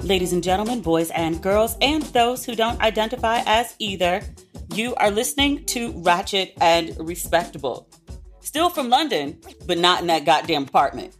[0.00, 4.20] Ladies and gentlemen, boys and girls, and those who don't identify as either,
[4.74, 7.88] you are listening to Ratchet and Respectable.
[8.40, 11.14] Still from London, but not in that goddamn apartment.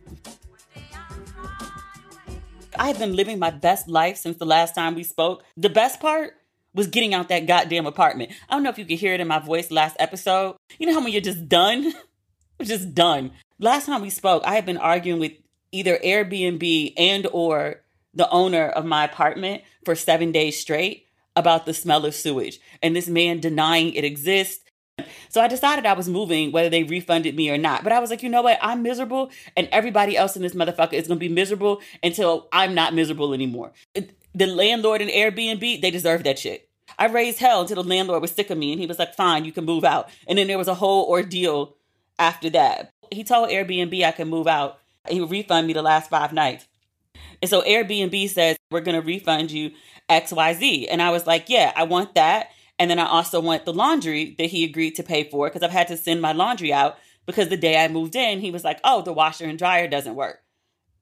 [2.77, 5.45] I have been living my best life since the last time we spoke.
[5.57, 6.35] The best part
[6.75, 8.33] was getting out that goddamn apartment.
[8.49, 10.57] I don't know if you could hear it in my voice last episode.
[10.79, 11.93] You know how when you're just done?
[12.63, 13.31] just done.
[13.61, 15.33] Last time we spoke, I had been arguing with
[15.71, 17.83] either Airbnb and or
[18.15, 22.95] the owner of my apartment for 7 days straight about the smell of sewage and
[22.95, 24.61] this man denying it exists.
[25.31, 27.83] So I decided I was moving whether they refunded me or not.
[27.83, 28.59] But I was like, you know what?
[28.61, 32.95] I'm miserable and everybody else in this motherfucker is to be miserable until I'm not
[32.95, 33.73] miserable anymore.
[34.35, 36.69] The landlord and Airbnb, they deserve that shit.
[36.99, 39.47] I raised hell until the landlord was sick of me and he was like, fine,
[39.47, 40.11] you can move out.
[40.29, 41.75] And then there was a whole ordeal
[42.19, 42.91] after that.
[43.11, 44.79] He told Airbnb I could move out.
[45.09, 46.69] He would refund me the last five nights.
[47.41, 49.73] And so Airbnb says, we're going to refund you
[50.09, 50.87] XYZ.
[50.91, 52.51] And I was like, yeah, I want that.
[52.79, 55.71] And then I also want the laundry that he agreed to pay for because I've
[55.71, 58.81] had to send my laundry out because the day I moved in, he was like,
[58.85, 60.43] oh, the washer and dryer doesn't work.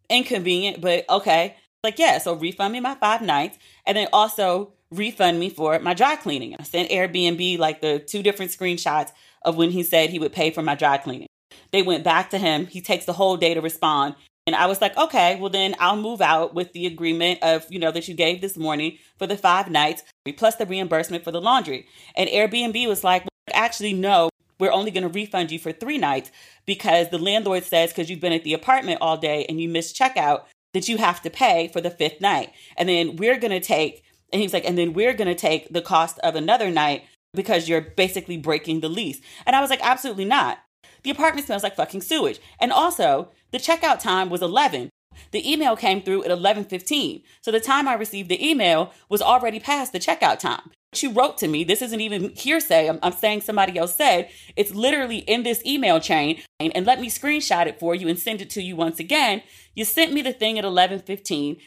[0.09, 1.57] Inconvenient, but okay.
[1.83, 5.95] Like, yeah, so refund me my five nights and then also refund me for my
[5.95, 6.57] dry cleaning.
[6.59, 10.51] I sent Airbnb like the two different screenshots of when he said he would pay
[10.51, 11.29] for my dry cleaning.
[11.71, 12.67] They went back to him.
[12.67, 14.17] He takes the whole day to respond.
[14.51, 17.79] And I was like, okay, well then I'll move out with the agreement of, you
[17.79, 20.03] know, that you gave this morning for the five nights
[20.37, 21.87] plus the reimbursement for the laundry.
[22.17, 24.29] And Airbnb was like, well, actually, no,
[24.59, 26.33] we're only going to refund you for three nights
[26.67, 29.97] because the landlord says because you've been at the apartment all day and you missed
[29.97, 32.53] checkout that you have to pay for the fifth night.
[32.77, 34.03] And then we're going to take,
[34.33, 37.69] and he's like, and then we're going to take the cost of another night because
[37.69, 39.21] you're basically breaking the lease.
[39.47, 40.59] And I was like, absolutely not.
[41.05, 42.41] The apartment smells like fucking sewage.
[42.59, 44.91] And also, the checkout time was 11.
[45.33, 47.23] The email came through at 11:15.
[47.43, 50.71] So the time I received the email was already past the checkout time.
[50.93, 52.89] She wrote to me, this isn't even hearsay.
[52.89, 57.01] I'm, I'm saying somebody else said, it's literally in this email chain and, and let
[57.01, 59.43] me screenshot it for you and send it to you once again.
[59.75, 61.59] You sent me the thing at 11:15.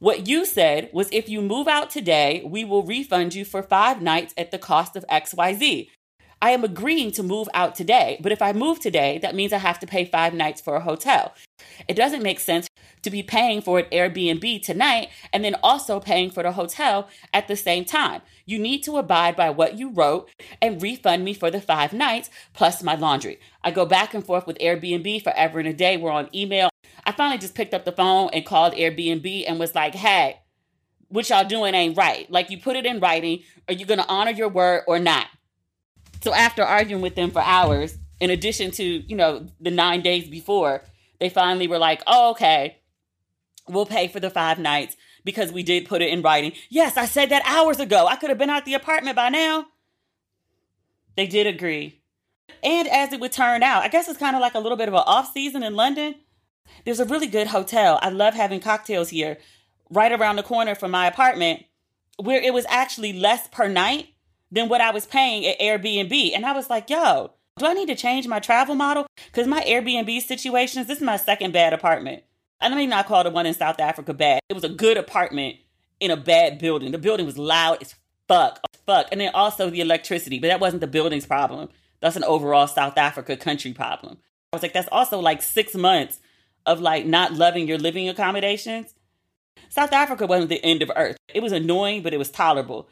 [0.00, 4.00] What you said was if you move out today, we will refund you for 5
[4.00, 5.88] nights at the cost of XYZ.
[6.40, 9.58] I am agreeing to move out today, but if I move today, that means I
[9.58, 11.34] have to pay five nights for a hotel.
[11.88, 12.68] It doesn't make sense
[13.02, 17.48] to be paying for an Airbnb tonight and then also paying for the hotel at
[17.48, 18.22] the same time.
[18.46, 20.30] You need to abide by what you wrote
[20.62, 23.40] and refund me for the five nights plus my laundry.
[23.64, 25.96] I go back and forth with Airbnb forever and a day.
[25.96, 26.70] We're on email.
[27.04, 30.40] I finally just picked up the phone and called Airbnb and was like, hey,
[31.08, 32.30] what y'all doing ain't right.
[32.30, 33.42] Like you put it in writing.
[33.66, 35.26] Are you going to honor your word or not?
[36.22, 40.28] So after arguing with them for hours, in addition to, you know, the nine days
[40.28, 40.82] before,
[41.20, 42.78] they finally were like, oh, okay,
[43.68, 46.52] we'll pay for the five nights because we did put it in writing.
[46.68, 48.06] Yes, I said that hours ago.
[48.06, 49.66] I could have been out the apartment by now.
[51.16, 52.00] They did agree.
[52.62, 54.88] And as it would turn out, I guess it's kind of like a little bit
[54.88, 56.16] of an off season in London.
[56.84, 57.98] There's a really good hotel.
[58.02, 59.38] I love having cocktails here
[59.90, 61.64] right around the corner from my apartment
[62.16, 64.08] where it was actually less per night
[64.50, 66.32] than what I was paying at Airbnb.
[66.34, 69.06] And I was like, yo, do I need to change my travel model?
[69.26, 72.22] Because my Airbnb situations, this is my second bad apartment.
[72.60, 74.40] I mean, not call the one in South Africa bad.
[74.48, 75.56] It was a good apartment
[76.00, 76.92] in a bad building.
[76.92, 77.94] The building was loud as
[78.26, 79.06] fuck, fuck.
[79.12, 81.68] And then also the electricity, but that wasn't the building's problem.
[82.00, 84.18] That's an overall South Africa country problem.
[84.52, 86.20] I was like, that's also like six months
[86.66, 88.94] of like not loving your living accommodations.
[89.68, 91.16] South Africa wasn't the end of earth.
[91.32, 92.88] It was annoying, but it was tolerable.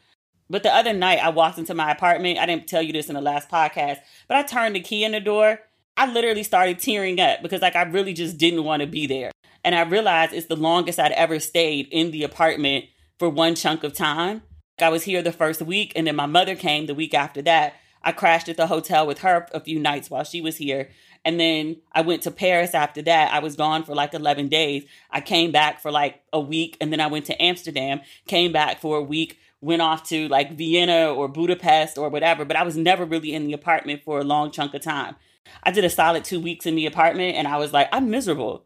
[0.49, 2.39] But the other night, I walked into my apartment.
[2.39, 5.11] I didn't tell you this in the last podcast, but I turned the key in
[5.11, 5.59] the door.
[5.97, 9.31] I literally started tearing up because, like, I really just didn't want to be there.
[9.63, 12.85] And I realized it's the longest I'd ever stayed in the apartment
[13.19, 14.43] for one chunk of time.
[14.79, 17.75] I was here the first week, and then my mother came the week after that.
[18.03, 20.89] I crashed at the hotel with her a few nights while she was here.
[21.25, 23.33] And then I went to Paris after that.
[23.33, 24.85] I was gone for like 11 days.
[25.09, 28.79] I came back for like a week, and then I went to Amsterdam, came back
[28.79, 32.77] for a week, went off to like Vienna or Budapest or whatever, but I was
[32.77, 35.15] never really in the apartment for a long chunk of time.
[35.63, 38.65] I did a solid two weeks in the apartment and I was like, I'm miserable.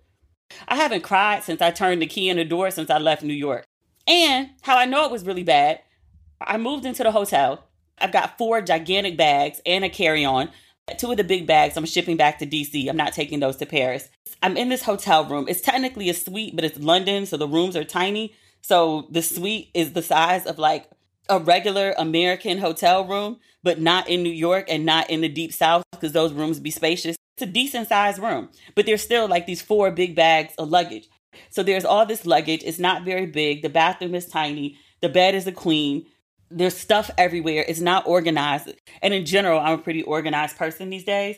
[0.68, 3.34] I haven't cried since I turned the key in the door since I left New
[3.34, 3.66] York.
[4.08, 5.82] And how I know it was really bad,
[6.42, 7.66] I moved into the hotel.
[8.00, 10.50] I've got four gigantic bags and a carry on.
[10.98, 12.90] Two of the big bags I'm shipping back to DC.
[12.90, 14.10] I'm not taking those to Paris.
[14.42, 15.46] I'm in this hotel room.
[15.48, 18.34] It's technically a suite, but it's London, so the rooms are tiny.
[18.62, 20.90] So the suite is the size of like
[21.30, 25.54] a regular American hotel room, but not in New York and not in the deep
[25.54, 27.16] south because those rooms be spacious.
[27.38, 31.08] It's a decent sized room, but there's still like these four big bags of luggage.
[31.50, 32.64] So there's all this luggage.
[32.64, 33.62] It's not very big.
[33.62, 34.78] The bathroom is tiny.
[35.02, 36.06] The bed is a queen.
[36.50, 37.64] There's stuff everywhere.
[37.68, 38.74] It's not organized.
[39.02, 41.38] And in general, I'm a pretty organized person these days.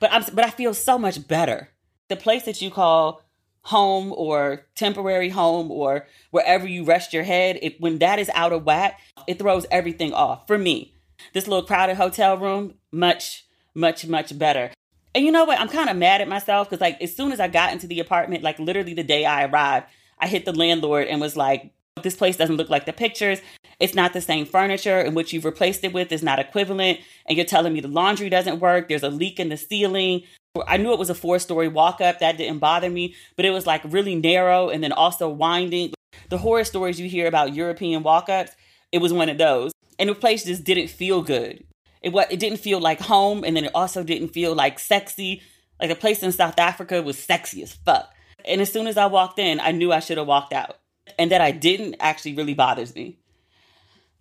[0.00, 1.68] But I'm but I feel so much better.
[2.08, 3.22] The place that you call
[3.64, 8.52] home or temporary home or wherever you rest your head, if when that is out
[8.52, 10.46] of whack, it throws everything off.
[10.46, 10.94] For me,
[11.32, 14.70] this little crowded hotel room, much, much, much better.
[15.14, 15.60] And you know what?
[15.60, 18.00] I'm kind of mad at myself because, like, as soon as I got into the
[18.00, 19.86] apartment, like, literally the day I arrived,
[20.18, 21.72] I hit the landlord and was like,
[22.02, 23.40] this place doesn't look like the pictures.
[23.80, 27.00] It's not the same furniture, and what you've replaced it with is not equivalent.
[27.26, 28.88] And you're telling me the laundry doesn't work.
[28.88, 30.24] There's a leak in the ceiling.
[30.68, 32.20] I knew it was a four story walk up.
[32.20, 35.92] That didn't bother me, but it was like really narrow and then also winding.
[36.28, 38.52] The horror stories you hear about European walk ups,
[38.92, 39.72] it was one of those.
[39.98, 41.64] And the place just didn't feel good.
[42.02, 45.42] It what it didn't feel like home, and then it also didn't feel like sexy.
[45.80, 48.12] Like a place in South Africa was sexy as fuck.
[48.44, 50.78] And as soon as I walked in, I knew I should have walked out.
[51.18, 53.18] And that I didn't actually really bothers me.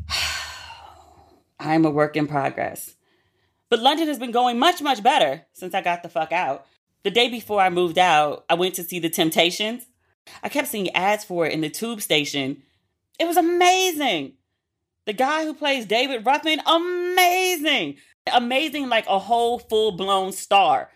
[1.60, 2.96] I'm a work in progress.
[3.74, 6.68] But London has been going much, much better since I got the fuck out.
[7.02, 9.88] The day before I moved out, I went to see The Temptations.
[10.44, 12.62] I kept seeing ads for it in the tube station.
[13.18, 14.34] It was amazing.
[15.08, 17.98] The guy who plays David Ruffin, amazing.
[18.32, 20.92] Amazing, like a whole full blown star.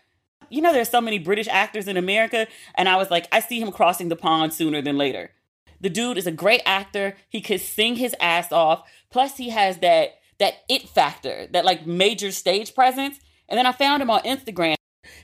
[0.52, 2.46] You know, there's so many British actors in America,
[2.76, 5.32] and I was like, I see him crossing the pond sooner than later.
[5.82, 7.16] The dude is a great actor.
[7.28, 8.88] He could sing his ass off.
[9.10, 13.20] Plus, he has that that it factor, that like major stage presence.
[13.50, 14.76] And then I found him on Instagram.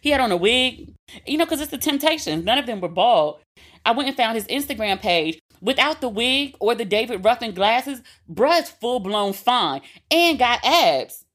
[0.01, 0.94] He had on a wig,
[1.25, 2.44] you know, because it's the Temptations.
[2.44, 3.39] None of them were bald.
[3.86, 5.39] I went and found his Instagram page.
[5.62, 9.81] Without the wig or the David Ruffin glasses, bruh's full blown fine
[10.12, 11.25] and got abs.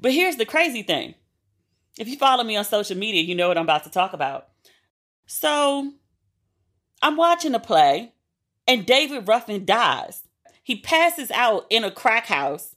[0.00, 1.14] But here's the crazy thing.
[1.98, 4.48] If you follow me on social media, you know what I'm about to talk about.
[5.26, 5.92] So
[7.00, 8.12] I'm watching a play
[8.66, 10.24] and David Ruffin dies.
[10.62, 12.73] He passes out in a crack house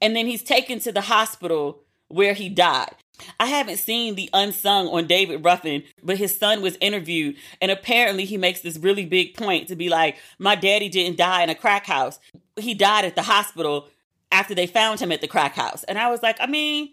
[0.00, 2.94] and then he's taken to the hospital where he died.
[3.40, 8.24] I haven't seen the unsung on David Ruffin, but his son was interviewed, and apparently
[8.24, 11.54] he makes this really big point to be like, My daddy didn't die in a
[11.54, 12.18] crack house.
[12.56, 13.88] He died at the hospital
[14.30, 15.84] after they found him at the crack house.
[15.84, 16.90] And I was like, I mean,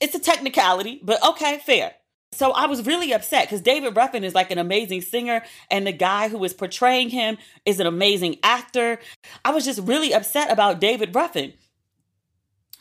[0.00, 1.92] it's a technicality, but okay, fair.
[2.30, 5.92] So I was really upset because David Ruffin is like an amazing singer, and the
[5.92, 9.00] guy who is portraying him is an amazing actor.
[9.44, 11.54] I was just really upset about David Ruffin.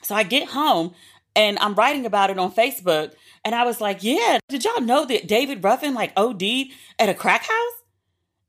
[0.07, 0.95] So I get home
[1.35, 3.11] and I'm writing about it on Facebook.
[3.43, 7.13] And I was like, yeah, did y'all know that David Ruffin like OD'd at a
[7.13, 7.83] crack house?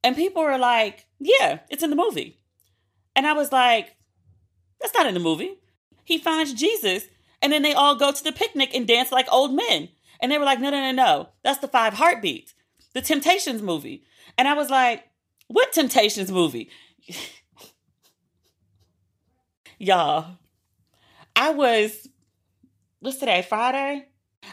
[0.05, 2.39] And people were like, yeah, it's in the movie.
[3.17, 3.97] And I was like,
[4.81, 5.59] that's not in the movie.
[6.05, 7.09] He finds Jesus
[7.43, 9.89] and then they all go to the picnic and dance like old men.
[10.21, 11.31] And they were like, no, no, no, no.
[11.43, 12.55] That's the five heartbeats,
[12.95, 14.05] the Temptations movie.
[14.39, 15.09] And I was like,
[15.49, 16.71] what Temptations movie?
[19.81, 20.39] Y'all,
[21.39, 22.09] I was
[22.99, 24.07] what's today, Friday?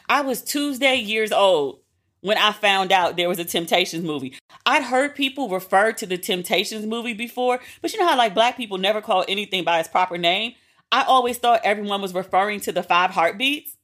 [0.08, 1.80] I was Tuesday years old
[2.22, 4.36] when I found out there was a Temptations movie.
[4.68, 8.56] I'd heard people refer to the Temptations movie before, but you know how like black
[8.56, 10.54] people never call anything by its proper name?
[10.92, 13.78] I always thought everyone was referring to the five heartbeats.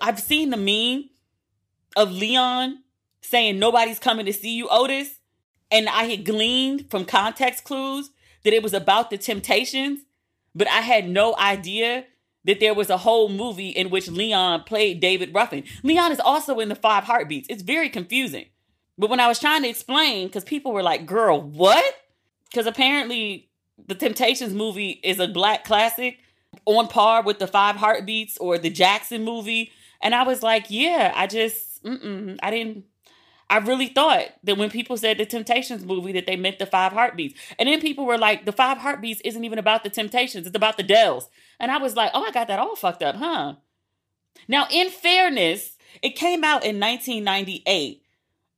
[0.00, 1.10] I've seen the meme
[1.96, 2.78] of Leon
[3.22, 5.18] saying nobody's coming to see you, Otis.
[5.72, 8.10] And I had gleaned from context clues
[8.44, 10.02] that it was about the Temptations,
[10.54, 12.04] but I had no idea
[12.46, 15.64] that there was a whole movie in which Leon played David Ruffin.
[15.82, 17.48] Leon is also in the Five Heartbeats.
[17.50, 18.46] It's very confusing.
[18.96, 21.84] But when I was trying to explain, because people were like, girl, what?
[22.50, 23.50] Because apparently
[23.86, 26.18] the Temptations movie is a black classic
[26.64, 29.70] on par with the Five Heartbeats or the Jackson movie.
[30.00, 32.84] And I was like, yeah, I just, I didn't,
[33.48, 36.92] I really thought that when people said the Temptations movie that they meant the Five
[36.92, 37.38] Heartbeats.
[37.58, 40.76] And then people were like, the Five Heartbeats isn't even about the Temptations, it's about
[40.76, 41.28] the Dells.
[41.60, 43.54] And I was like, oh, I got that all fucked up, huh?
[44.48, 48.02] Now, in fairness, it came out in 1998.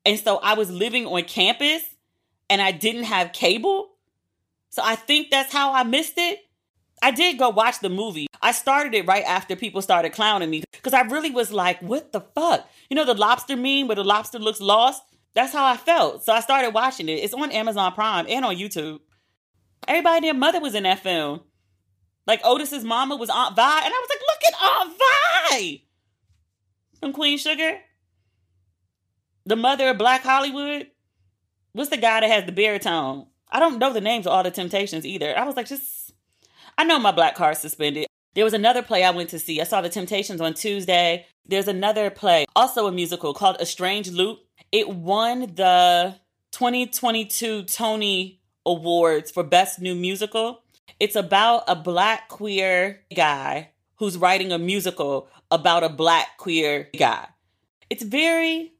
[0.04, 1.82] And so I was living on campus
[2.48, 3.90] and I didn't have cable.
[4.70, 6.40] So I think that's how I missed it.
[7.02, 8.26] I did go watch the movie.
[8.42, 12.12] I started it right after people started clowning me because I really was like, what
[12.12, 12.68] the fuck?
[12.90, 15.02] You know, the lobster meme where the lobster looks lost?
[15.34, 16.24] That's how I felt.
[16.24, 17.20] So I started watching it.
[17.20, 19.00] It's on Amazon Prime and on YouTube.
[19.86, 21.40] Everybody their mother was in that film.
[22.26, 24.98] Like Otis's mama was Aunt Vi, and I was like, look at Aunt
[25.50, 25.82] Vi
[27.00, 27.78] from Queen Sugar.
[29.46, 30.88] The mother of Black Hollywood.
[31.72, 33.26] What's the guy that has the baritone?
[33.50, 35.38] I don't know the names of all the Temptations either.
[35.38, 35.97] I was like, just,
[36.78, 38.06] I know my black card suspended.
[38.34, 39.60] There was another play I went to see.
[39.60, 41.26] I saw the Temptations on Tuesday.
[41.44, 44.38] There's another play, also a musical called A Strange Loop.
[44.70, 46.14] It won the
[46.52, 50.62] 2022 Tony Awards for Best New Musical.
[51.00, 57.26] It's about a black queer guy who's writing a musical about a black queer guy.
[57.90, 58.72] It's very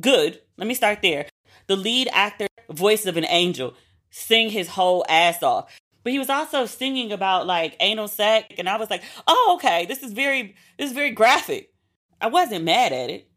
[0.00, 0.40] good.
[0.56, 1.26] Let me start there.
[1.66, 3.74] The lead actor, voice of an angel,
[4.08, 5.78] sing his whole ass off.
[6.08, 9.84] But he was also singing about like anal sex, and I was like, "Oh, okay,
[9.84, 11.70] this is very, this is very graphic."
[12.18, 13.30] I wasn't mad at it.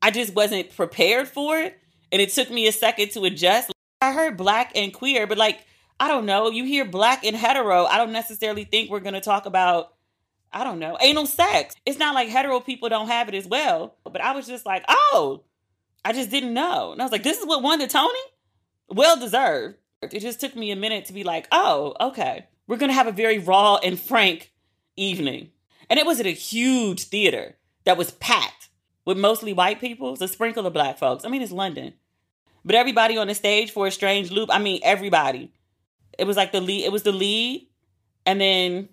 [0.00, 1.76] I just wasn't prepared for it,
[2.12, 3.72] and it took me a second to adjust.
[4.00, 5.66] I heard black and queer, but like
[5.98, 7.86] I don't know, you hear black and hetero.
[7.86, 9.92] I don't necessarily think we're gonna talk about
[10.52, 11.74] I don't know, anal sex.
[11.84, 13.96] It's not like hetero people don't have it as well.
[14.04, 15.42] But I was just like, oh,
[16.04, 16.92] I just didn't know.
[16.92, 18.20] And I was like, this is what won the Tony?
[18.88, 19.78] Well deserved.
[20.10, 22.46] It just took me a minute to be like, oh, okay.
[22.66, 24.52] We're going to have a very raw and frank
[24.96, 25.50] evening.
[25.88, 28.68] And it was at a huge theater that was packed
[29.04, 31.24] with mostly white people, a sprinkle of black folks.
[31.24, 31.94] I mean, it's London.
[32.64, 35.52] But everybody on the stage for a strange loop, I mean, everybody.
[36.18, 37.68] It was like the lead, it was the lead,
[38.24, 38.88] and then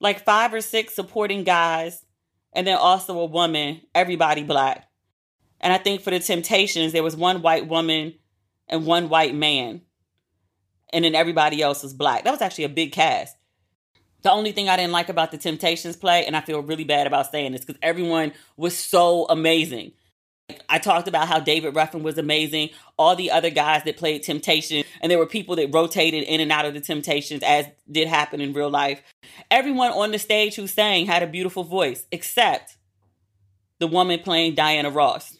[0.00, 2.04] like five or six supporting guys,
[2.52, 4.88] and then also a woman, everybody black.
[5.60, 8.14] And I think for the Temptations, there was one white woman
[8.68, 9.82] and one white man
[10.92, 12.24] and then everybody else was black.
[12.24, 13.36] That was actually a big cast.
[14.22, 17.06] The only thing I didn't like about the Temptations play, and I feel really bad
[17.06, 19.92] about saying this because everyone was so amazing.
[20.68, 24.84] I talked about how David Ruffin was amazing, all the other guys that played Temptation,
[25.00, 28.40] and there were people that rotated in and out of the Temptations, as did happen
[28.40, 29.02] in real life.
[29.50, 32.76] Everyone on the stage who sang had a beautiful voice, except
[33.78, 35.38] the woman playing Diana Ross,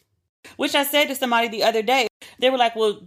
[0.57, 2.07] which I said to somebody the other day.
[2.39, 3.01] They were like, Well,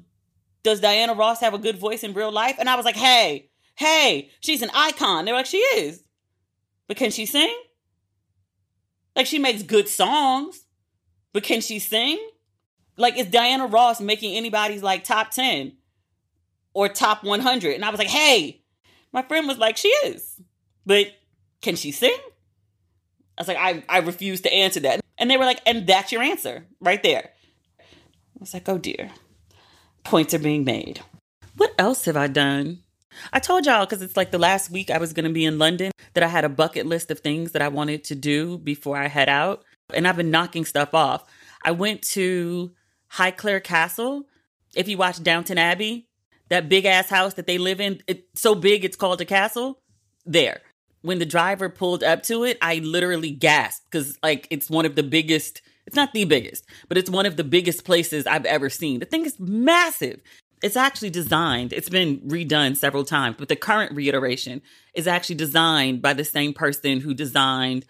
[0.62, 2.56] does Diana Ross have a good voice in real life?
[2.58, 5.24] And I was like, hey, hey, she's an icon.
[5.24, 6.02] They're like, she is.
[6.86, 7.54] But can she sing?
[9.16, 10.64] Like, she makes good songs,
[11.32, 12.18] but can she sing?
[12.96, 15.72] Like, is Diana Ross making anybody's like top 10
[16.74, 17.74] or top 100?
[17.74, 18.62] And I was like, hey,
[19.12, 20.40] my friend was like, she is.
[20.86, 21.08] But
[21.60, 22.16] can she sing?
[23.36, 25.00] I was like, I, I refuse to answer that.
[25.18, 27.30] And they were like, and that's your answer right there.
[27.80, 29.10] I was like, oh dear
[30.04, 31.00] points are being made.
[31.56, 32.80] What else have I done?
[33.32, 35.58] I told y'all because it's like the last week I was going to be in
[35.58, 38.96] London that I had a bucket list of things that I wanted to do before
[38.96, 39.64] I head out.
[39.92, 41.24] And I've been knocking stuff off.
[41.64, 42.72] I went to
[43.12, 44.24] Highclere Castle.
[44.74, 46.08] If you watch Downton Abbey,
[46.48, 49.78] that big ass house that they live in, it's so big it's called a castle.
[50.24, 50.60] There.
[51.02, 54.94] When the driver pulled up to it, I literally gasped because like it's one of
[54.94, 55.60] the biggest
[55.92, 59.00] it's not the biggest, but it's one of the biggest places I've ever seen.
[59.00, 60.22] The thing is massive.
[60.62, 64.62] It's actually designed, it's been redone several times, but the current reiteration
[64.94, 67.84] is actually designed by the same person who designed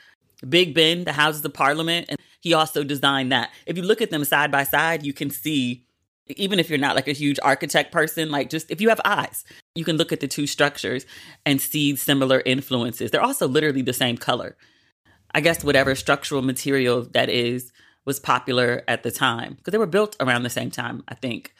[0.49, 3.51] Big Ben, the Houses of Parliament, and he also designed that.
[3.67, 5.85] If you look at them side by side, you can see,
[6.27, 9.45] even if you're not like a huge architect person, like just if you have eyes,
[9.77, 11.07] you can look at the two structures
[11.47, 13.13] and see similar influences.
[13.13, 14.57] They're also literally the same color.
[15.35, 17.71] I guess whatever structural material that is
[18.05, 21.55] was popular at the time because they were built around the same time, I think.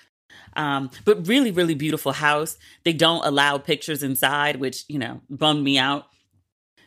[0.55, 2.57] Um, but really, really beautiful house.
[2.85, 6.07] They don't allow pictures inside, which you know bummed me out.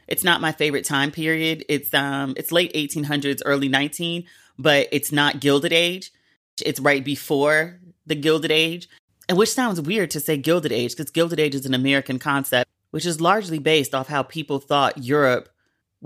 [0.07, 1.65] It's not my favorite time period.
[1.67, 4.25] It's um, it's late 1800s, early 19,
[4.57, 6.11] but it's not Gilded Age.
[6.63, 8.87] It's right before the Gilded Age,
[9.27, 12.69] and which sounds weird to say Gilded Age because Gilded Age is an American concept,
[12.91, 15.49] which is largely based off how people thought Europe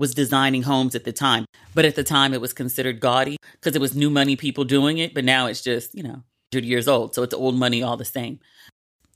[0.00, 1.44] was designing homes at the time.
[1.74, 4.96] But at the time, it was considered gaudy because it was new money people doing
[4.96, 5.12] it.
[5.12, 7.14] But now it's just, you know, 100 years old.
[7.14, 8.40] So it's old money all the same.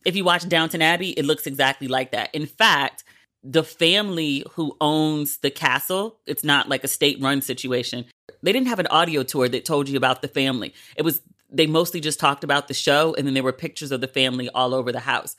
[0.04, 2.34] If you watch Downton Abbey, it looks exactly like that.
[2.34, 3.02] In fact,
[3.42, 8.04] the family who owns the castle, it's not like a state run situation.
[8.42, 10.74] They didn't have an audio tour that told you about the family.
[10.96, 14.02] It was, they mostly just talked about the show and then there were pictures of
[14.02, 15.34] the family all over the house.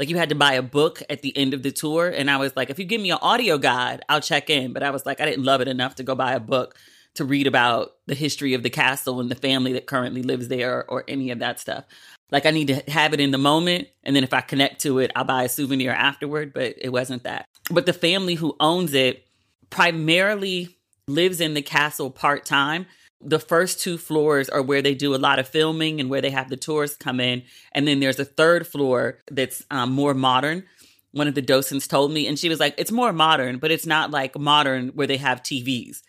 [0.00, 2.08] Like you had to buy a book at the end of the tour.
[2.08, 4.72] And I was like, if you give me an audio guide, I'll check in.
[4.72, 6.74] But I was like, I didn't love it enough to go buy a book
[7.16, 10.90] to read about the history of the castle and the family that currently lives there
[10.90, 11.84] or, any of that stuff.
[12.30, 13.88] Like I need to have it in the moment.
[14.02, 16.54] And then if I connect to it, I'll buy a souvenir afterward.
[16.54, 17.44] But it wasn't that.
[17.70, 19.26] But the family who owns it
[19.68, 20.78] primarily
[21.08, 22.86] lives in the castle part time.
[23.20, 26.30] The first two floors are where they do a lot of filming and where they
[26.30, 27.42] have the tourists come in.
[27.72, 30.64] And then there's a third floor that's um, more modern.
[31.12, 33.86] One of the docents told me, and she was like, it's more modern, but it's
[33.86, 36.02] not like modern where they have TVs.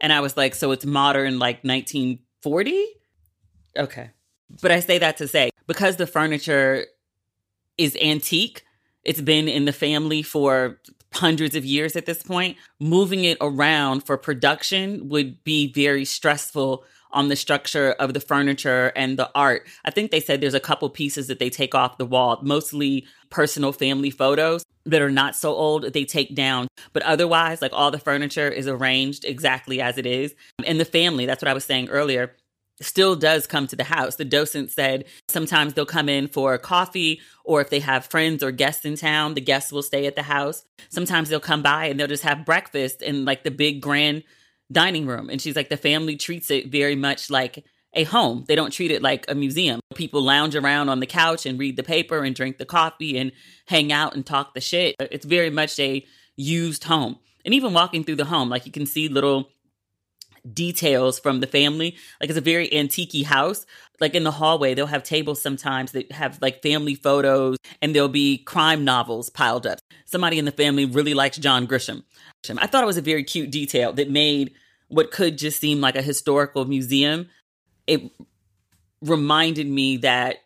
[0.00, 2.86] And I was like, so it's modern like 1940?
[3.78, 4.10] Okay.
[4.60, 6.86] But I say that to say, because the furniture
[7.78, 8.64] is antique,
[9.04, 10.78] it's been in the family for
[11.14, 12.56] hundreds of years at this point.
[12.78, 18.92] Moving it around for production would be very stressful on the structure of the furniture
[18.94, 19.66] and the art.
[19.84, 23.06] I think they said there's a couple pieces that they take off the wall, mostly
[23.30, 27.90] personal family photos that are not so old they take down but otherwise like all
[27.90, 31.64] the furniture is arranged exactly as it is and the family that's what i was
[31.64, 32.34] saying earlier
[32.80, 34.16] still does come to the house.
[34.16, 38.50] The docent said sometimes they'll come in for coffee, or if they have friends or
[38.50, 40.64] guests in town, the guests will stay at the house.
[40.88, 44.22] Sometimes they'll come by and they'll just have breakfast in like the big grand
[44.72, 45.30] dining room.
[45.30, 48.44] And she's like, the family treats it very much like a home.
[48.46, 49.80] They don't treat it like a museum.
[49.94, 53.32] People lounge around on the couch and read the paper and drink the coffee and
[53.66, 54.94] hang out and talk the shit.
[55.00, 56.06] It's very much a
[56.36, 57.18] used home.
[57.44, 59.48] And even walking through the home, like you can see little
[60.52, 61.96] details from the family.
[62.20, 63.66] Like it's a very antique house.
[64.00, 68.08] Like in the hallway, they'll have tables sometimes that have like family photos and there'll
[68.08, 69.78] be crime novels piled up.
[70.06, 72.02] Somebody in the family really likes John Grisham.
[72.58, 74.54] I thought it was a very cute detail that made
[74.88, 77.28] what could just seem like a historical museum.
[77.86, 78.10] It
[79.02, 80.38] reminded me that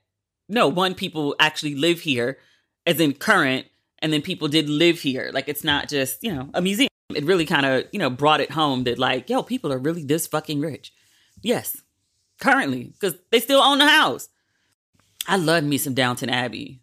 [0.48, 2.38] no, one, people actually live here,
[2.86, 3.66] as in current,
[4.00, 5.30] and then people did live here.
[5.32, 8.40] Like it's not just, you know, a museum it really kind of, you know, brought
[8.40, 10.92] it home that like, yo, people are really this fucking rich.
[11.42, 11.82] Yes,
[12.40, 14.28] currently, because they still own the house.
[15.26, 16.80] I love me some Downton Abbey.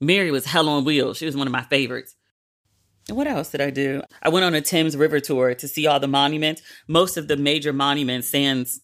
[0.00, 1.16] Mary was hell on wheels.
[1.16, 2.14] She was one of my favorites.
[3.08, 4.02] And what else did I do?
[4.22, 6.62] I went on a Thames River tour to see all the monuments.
[6.86, 8.80] Most of the major monuments, sans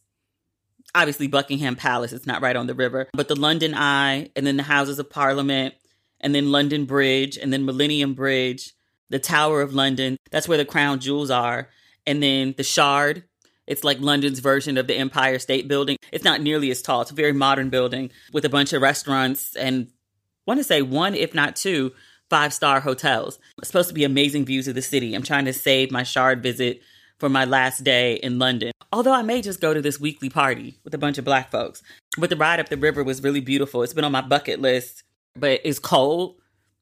[0.94, 4.56] obviously Buckingham Palace, it's not right on the river, but the London Eye, and then
[4.56, 5.75] the Houses of Parliament,
[6.21, 8.72] and then London Bridge, and then Millennium Bridge,
[9.14, 10.16] the Tower of London.
[10.33, 11.68] That's where the crown jewels are.
[12.05, 13.22] And then the Shard.
[13.64, 15.98] It's like London's version of the Empire State Building.
[16.11, 17.03] It's not nearly as tall.
[17.03, 20.83] It's a very modern building with a bunch of restaurants and I want to say
[20.83, 21.92] one, if not two,
[22.29, 23.38] five star hotels.
[23.59, 25.14] It's supposed to be amazing views of the city.
[25.14, 26.83] I'm trying to save my Shard visit
[27.20, 28.72] for my last day in London.
[28.92, 31.85] Although I may just go to this weekly party with a bunch of black folks.
[32.18, 33.85] But the ride up the river was really beautiful.
[33.85, 35.05] It's been on my bucket list,
[35.37, 36.40] but it's cold.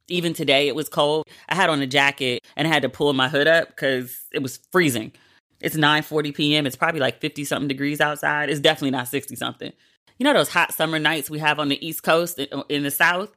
[0.09, 1.27] Even today, it was cold.
[1.49, 4.43] I had on a jacket and I had to pull my hood up because it
[4.43, 5.13] was freezing.
[5.61, 6.67] It's 9:40 p.m.
[6.67, 8.51] It's probably like 50 something degrees outside.
[8.51, 9.73] It's definitely not 60 something.
[10.19, 12.39] You know those hot summer nights we have on the East Coast
[12.69, 13.35] in the South?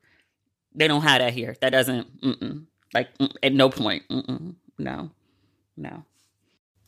[0.73, 1.55] They don't have that here.
[1.61, 2.65] That doesn't mm-mm.
[2.93, 4.03] like mm, at no point.
[4.09, 4.55] Mm-mm.
[4.77, 5.11] No,
[5.77, 6.03] no.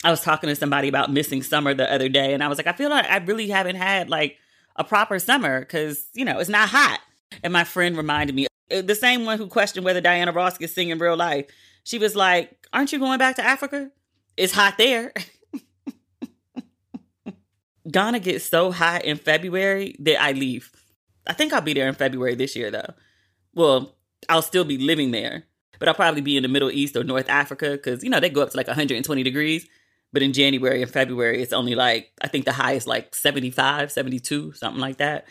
[0.04, 2.68] I was talking to somebody about missing summer the other day, and I was like,
[2.68, 4.38] I feel like I really haven't had like
[4.76, 7.00] a proper summer because you know it's not hot.
[7.44, 10.58] And my friend reminded me uh, Uh, the same one who questioned whether Diana Ross
[10.58, 11.48] could sing in real life.
[11.84, 13.92] She was like, Aren't you going back to Africa?
[14.36, 15.14] It's hot there.
[17.92, 20.72] Ghana gets so hot in February that I leave.
[21.26, 22.94] I think I'll be there in February this year, though.
[23.54, 23.96] Well,
[24.28, 25.46] I'll still be living there,
[25.80, 28.30] but I'll probably be in the Middle East or North Africa because, you know, they
[28.30, 29.68] go up to like 120 degrees.
[30.14, 33.92] But in January and February, it's only like, I think the high is like 75,
[33.92, 35.26] 72, something like that.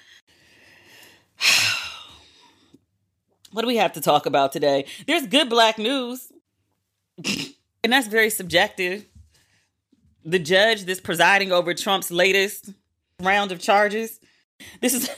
[3.52, 4.86] What do we have to talk about today?
[5.06, 6.32] There's good black news,
[7.24, 9.06] and that's very subjective.
[10.24, 12.72] The judge that's presiding over Trump's latest
[13.20, 14.18] round of charges.
[14.80, 15.10] This is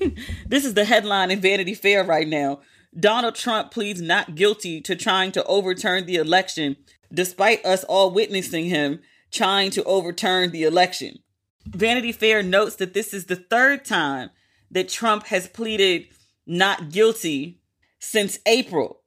[0.46, 2.60] this is the headline in Vanity Fair right now.
[2.98, 6.76] Donald Trump pleads not guilty to trying to overturn the election,
[7.12, 11.18] despite us all witnessing him trying to overturn the election.
[11.66, 14.30] Vanity Fair notes that this is the third time
[14.70, 16.06] that Trump has pleaded
[16.46, 17.60] not guilty
[17.98, 19.00] since April.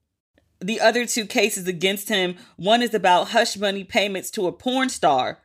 [0.60, 4.89] The other two cases against him one is about hush money payments to a porn
[4.89, 5.39] star,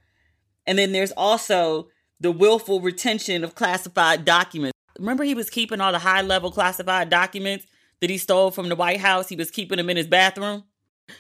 [0.67, 1.89] and then there's also
[2.21, 4.73] the willful retention of classified documents.
[4.99, 7.67] Remember, he was keeping all the high level classified documents
[8.01, 9.29] that he stole from the White House?
[9.29, 10.65] He was keeping them in his bathroom.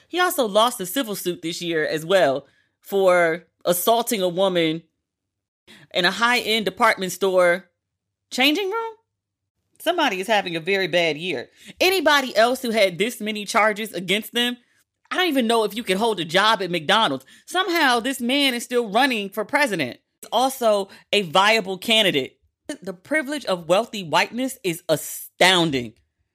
[0.09, 2.47] He also lost a civil suit this year as well
[2.81, 4.83] for assaulting a woman
[5.93, 7.71] in a high end department store
[8.31, 8.95] changing room
[9.83, 11.51] somebody is having a very bad year.
[11.81, 14.57] Anybody else who had this many charges against them,
[15.11, 17.27] I don't even know if you could hold a job at McDonald's.
[17.47, 19.99] Somehow this man is still running for president.
[20.21, 22.39] He's also a viable candidate.
[22.81, 25.95] The privilege of wealthy whiteness is astounding.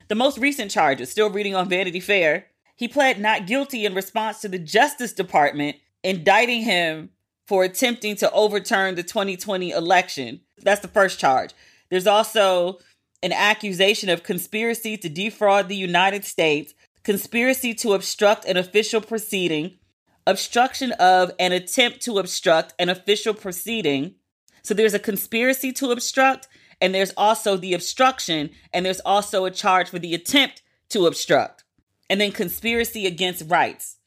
[0.09, 4.41] The most recent charges, still reading on Vanity Fair, he pled not guilty in response
[4.41, 7.09] to the Justice Department indicting him
[7.47, 10.41] for attempting to overturn the 2020 election.
[10.61, 11.53] That's the first charge.
[11.89, 12.79] There's also
[13.23, 19.77] an accusation of conspiracy to defraud the United States, conspiracy to obstruct an official proceeding,
[20.25, 24.15] obstruction of an attempt to obstruct an official proceeding.
[24.61, 26.47] So there's a conspiracy to obstruct,
[26.81, 31.63] and there's also the obstruction, and there's also a charge for the attempt to obstruct,
[32.09, 33.97] and then conspiracy against rights.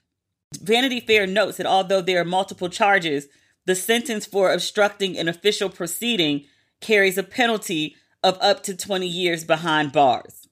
[0.61, 3.29] Vanity Fair notes that although there are multiple charges,
[3.67, 6.45] the sentence for obstructing an official proceeding
[6.81, 10.49] carries a penalty of up to 20 years behind bars.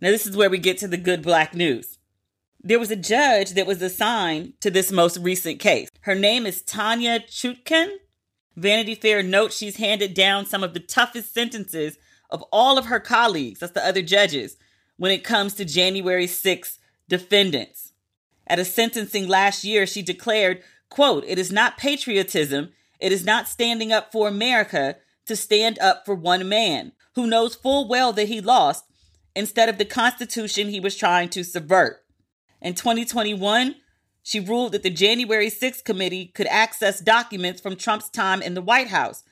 [0.00, 1.98] Now, this is where we get to the good black news.
[2.62, 5.88] There was a judge that was assigned to this most recent case.
[6.00, 7.88] Her name is Tanya Chutkan.
[8.56, 11.96] Vanity Fair notes she's handed down some of the toughest sentences
[12.30, 14.56] of all of her colleagues, that's the other judges,
[14.96, 17.92] when it comes to January 6 defendants.
[18.46, 23.48] At a sentencing last year, she declared, quote, it is not patriotism, it is not
[23.48, 28.28] standing up for America to stand up for one man who knows full well that
[28.28, 28.84] he lost
[29.34, 32.04] instead of the Constitution he was trying to subvert.
[32.62, 33.74] In 2021,
[34.22, 38.62] she ruled that the January 6th committee could access documents from Trump's time in the
[38.62, 39.24] White House,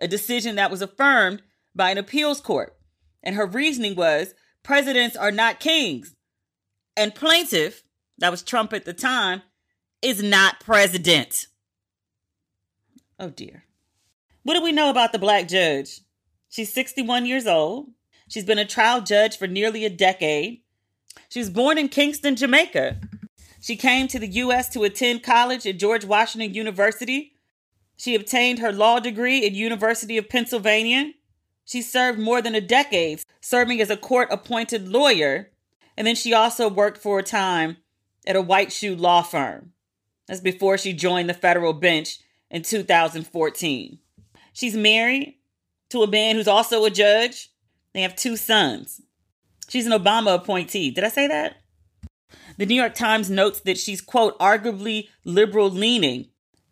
[0.00, 1.42] a decision that was affirmed
[1.74, 2.76] by an appeals court.
[3.22, 6.14] And her reasoning was presidents are not kings.
[6.96, 7.82] And plaintiff,
[8.18, 9.42] that was Trump at the time,
[10.02, 11.46] is not president.
[13.18, 13.64] Oh dear.
[14.42, 16.00] What do we know about the black judge?
[16.50, 17.90] She's 61 years old.
[18.28, 20.62] She's been a trial judge for nearly a decade.
[21.28, 22.98] She was born in Kingston, Jamaica.
[23.62, 24.68] She came to the U.S.
[24.70, 27.34] to attend college at George Washington University.
[27.96, 31.12] She obtained her law degree at University of Pennsylvania.
[31.64, 35.50] She served more than a decade serving as a court appointed lawyer,
[35.96, 37.76] and then she also worked for a time
[38.26, 39.72] at a white shoe law firm.
[40.26, 42.18] That's before she joined the federal bench
[42.50, 43.98] in 2014.
[44.52, 45.36] She's married
[45.90, 47.50] to a man who's also a judge.
[47.92, 49.00] They have two sons.
[49.68, 50.90] She's an Obama appointee.
[50.90, 51.56] Did I say that?
[52.56, 56.26] The New York Times notes that she's, quote, arguably liberal leaning.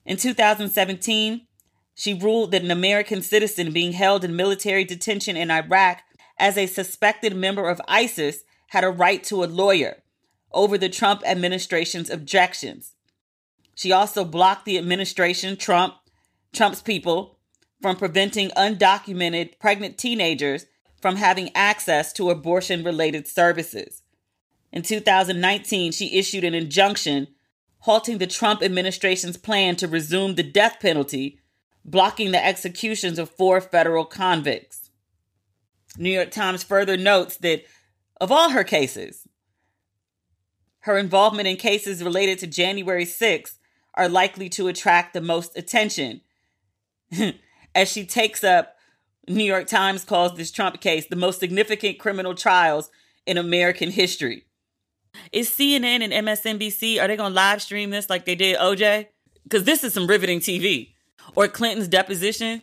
[0.04, 1.46] In 2017,
[1.94, 6.02] she ruled that an American citizen being held in military detention in Iraq
[6.38, 10.02] as a suspected member of ISIS had a right to a lawyer
[10.52, 12.94] over the Trump administration's objections.
[13.74, 15.94] She also blocked the administration, Trump,
[16.52, 17.37] Trump's people,
[17.80, 20.66] from preventing undocumented pregnant teenagers
[21.00, 24.02] from having access to abortion related services.
[24.72, 27.28] In 2019, she issued an injunction
[27.80, 31.40] halting the Trump administration's plan to resume the death penalty
[31.84, 34.90] blocking the executions of four federal convicts.
[35.96, 37.64] New York Times further notes that
[38.20, 39.26] of all her cases,
[40.80, 43.58] her involvement in cases related to January 6th
[43.94, 46.20] are likely to attract the most attention.
[47.78, 48.74] As she takes up,
[49.28, 52.90] New York Times calls this Trump case the most significant criminal trials
[53.24, 54.46] in American history.
[55.30, 59.06] Is CNN and MSNBC, are they going to live stream this like they did OJ?
[59.44, 60.94] Because this is some riveting TV
[61.36, 62.62] or Clinton's deposition.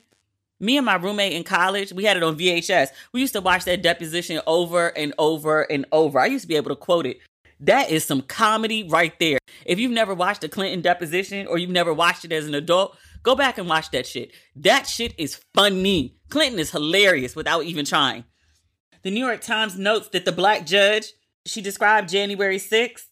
[0.59, 2.89] Me and my roommate in college, we had it on VHS.
[3.13, 6.19] We used to watch that deposition over and over and over.
[6.19, 7.21] I used to be able to quote it.
[7.61, 9.37] That is some comedy right there.
[9.65, 12.97] If you've never watched a Clinton deposition or you've never watched it as an adult,
[13.25, 14.31] go back and watch that shit.
[14.55, 16.15] That shit is funny.
[16.29, 18.23] Clinton is hilarious without even trying.
[19.01, 21.07] The New York Times notes that the black judge,
[21.45, 23.07] she described January 6th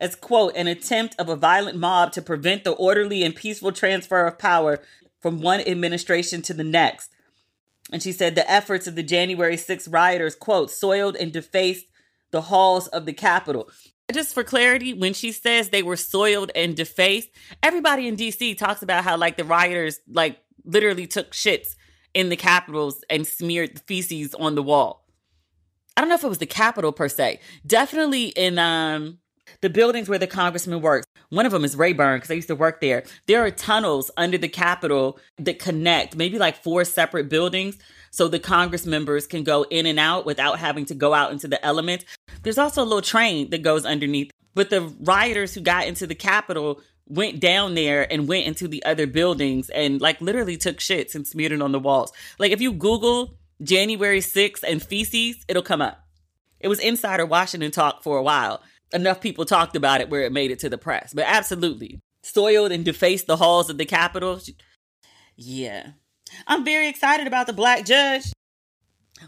[0.00, 4.26] as, quote, an attempt of a violent mob to prevent the orderly and peaceful transfer
[4.26, 4.80] of power
[5.20, 7.10] from one administration to the next.
[7.92, 11.86] And she said the efforts of the January 6 rioters, quote, soiled and defaced
[12.32, 13.70] the halls of the Capitol.
[14.12, 17.30] Just for clarity, when she says they were soiled and defaced,
[17.62, 21.74] everybody in DC talks about how, like, the rioters, like, literally took shits
[22.14, 25.06] in the Capitals and smeared feces on the wall.
[25.96, 27.40] I don't know if it was the Capitol per se.
[27.66, 29.18] Definitely in um
[29.60, 31.06] the buildings where the congressman works.
[31.28, 33.04] One of them is Rayburn because I used to work there.
[33.26, 37.78] There are tunnels under the Capitol that connect, maybe like four separate buildings,
[38.10, 41.48] so the Congress members can go in and out without having to go out into
[41.48, 42.04] the elements.
[42.42, 44.30] There's also a little train that goes underneath.
[44.54, 48.84] But the rioters who got into the Capitol went down there and went into the
[48.84, 52.12] other buildings and like literally took shits and smeared it on the walls.
[52.38, 56.06] Like if you Google January 6th and feces, it'll come up.
[56.60, 58.62] It was Insider Washington talk for a while
[58.92, 61.12] enough people talked about it where it made it to the press.
[61.12, 64.40] But absolutely, soiled and defaced the halls of the Capitol.
[65.36, 65.90] Yeah.
[66.46, 68.32] I'm very excited about the black judge.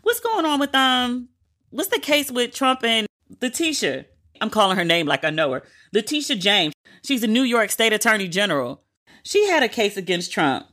[0.02, 1.28] What's going on with um
[1.70, 3.06] what's the case with Trump and
[3.40, 4.06] Letitia?
[4.40, 5.62] I'm calling her name like I know her.
[5.92, 6.74] Letitia James.
[7.04, 8.82] She's a New York State Attorney General.
[9.22, 10.66] She had a case against Trump.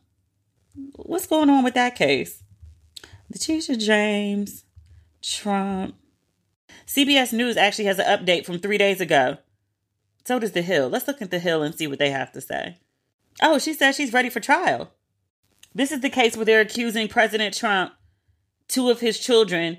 [0.95, 2.43] What's going on with that case?
[3.29, 4.63] Letitia James,
[5.21, 5.95] Trump.
[6.93, 9.37] CBS News actually has an update from three days ago.
[10.25, 10.89] So does The Hill.
[10.89, 12.79] Let's look at The Hill and see what they have to say.
[13.41, 14.91] Oh, she says she's ready for trial.
[15.73, 17.93] This is the case where they're accusing President Trump,
[18.67, 19.77] two of his children,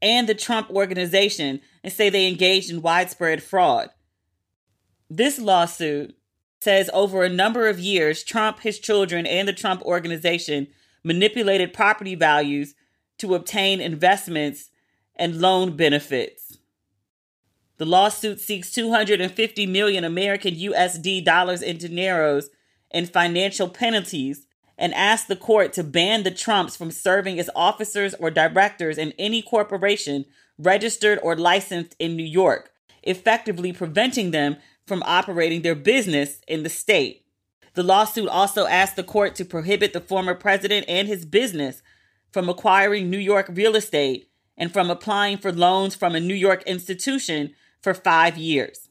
[0.00, 3.90] and the Trump organization and say they engaged in widespread fraud.
[5.10, 6.16] This lawsuit
[6.60, 10.68] says over a number of years, Trump, his children, and the Trump organization
[11.02, 12.76] manipulated property values
[13.18, 14.70] to obtain investments
[15.16, 16.41] and loan benefits.
[17.82, 22.44] The lawsuit seeks 250 million American USD dollars in dineros
[22.92, 24.46] and financial penalties
[24.78, 29.12] and asks the court to ban the Trumps from serving as officers or directors in
[29.18, 32.70] any corporation registered or licensed in New York,
[33.02, 37.26] effectively preventing them from operating their business in the state.
[37.74, 41.82] The lawsuit also asked the court to prohibit the former president and his business
[42.30, 46.62] from acquiring New York real estate and from applying for loans from a New York
[46.62, 48.88] institution for five years.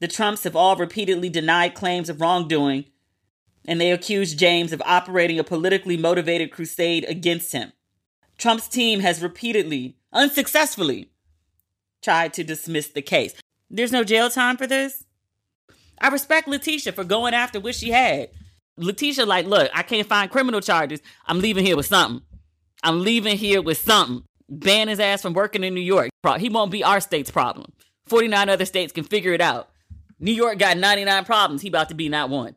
[0.00, 2.84] The Trumps have all repeatedly denied claims of wrongdoing,
[3.66, 7.72] and they accused James of operating a politically motivated crusade against him.
[8.38, 11.10] Trump's team has repeatedly, unsuccessfully,
[12.00, 13.34] tried to dismiss the case.
[13.68, 15.04] There's no jail time for this.
[16.00, 18.30] I respect Letitia for going after what she had.
[18.76, 21.00] Letitia, like, look, I can't find criminal charges.
[21.26, 22.22] I'm leaving here with something.
[22.84, 24.22] I'm leaving here with something.
[24.48, 26.10] Ban his ass from working in New York.
[26.38, 27.72] He won't be our state's problem.
[28.08, 29.70] 49 other states can figure it out.
[30.20, 31.62] New York got 99 problems.
[31.62, 32.56] He about to be not one.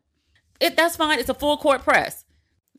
[0.60, 1.20] It, that's fine.
[1.20, 2.24] It's a full court press.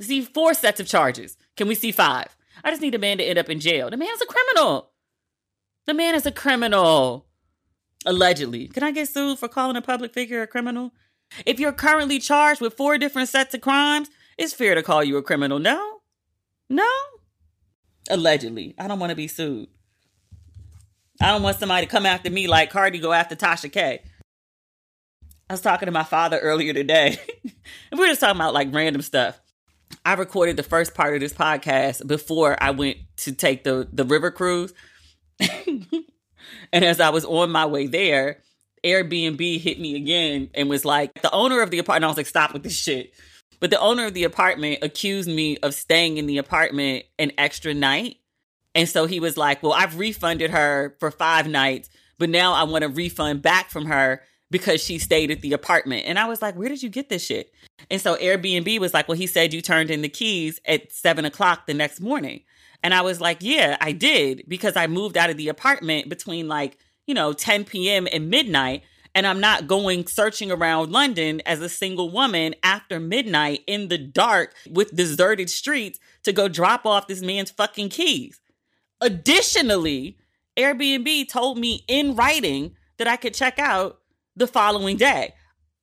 [0.01, 1.37] See four sets of charges.
[1.57, 2.37] Can we see five?
[2.65, 3.91] I just need a man to end up in jail.
[3.91, 4.91] The man's a criminal.
[5.87, 7.27] The man is a criminal.
[8.07, 8.69] Allegedly.
[8.69, 10.93] Can I get sued for calling a public figure a criminal?
[11.47, 14.09] If you're currently charged with four different sets of crimes,
[14.39, 15.59] it's fair to call you a criminal.
[15.59, 16.01] No?
[16.69, 16.89] No?
[18.11, 18.75] Allegedly.
[18.79, 19.69] I don't want to be sued.
[21.23, 24.03] I don't want somebody to come after me like Cardi go after Tasha K.
[25.49, 27.53] I was talking to my father earlier today, and
[27.93, 29.41] we were just talking about like random stuff.
[30.05, 34.05] I recorded the first part of this podcast before I went to take the the
[34.05, 34.75] river cruise.
[35.39, 38.39] and as I was on my way there,
[38.85, 42.27] Airbnb hit me again and was like, the owner of the apartment, I was like,
[42.27, 43.13] stop with this shit.
[43.61, 47.75] But the owner of the apartment accused me of staying in the apartment an extra
[47.75, 48.17] night.
[48.75, 52.65] And so he was like, well, I've refunded her for five nights, but now I
[52.65, 56.05] want a refund back from her because she stayed at the apartment.
[56.07, 57.53] And I was like, where did you get this shit?
[57.91, 61.25] And so Airbnb was like, well, he said you turned in the keys at seven
[61.25, 62.43] o'clock the next morning.
[62.83, 66.49] And I was like, yeah, I did because I moved out of the apartment between
[66.49, 68.07] like, you know, 10 p.m.
[68.13, 68.83] and midnight.
[69.15, 73.99] And I'm not going searching around London as a single woman after midnight in the
[73.99, 78.41] dark with deserted streets to go drop off this man's fucking keys.
[79.03, 80.17] Additionally,
[80.57, 83.99] Airbnb told me in writing that I could check out
[84.37, 85.35] the following day.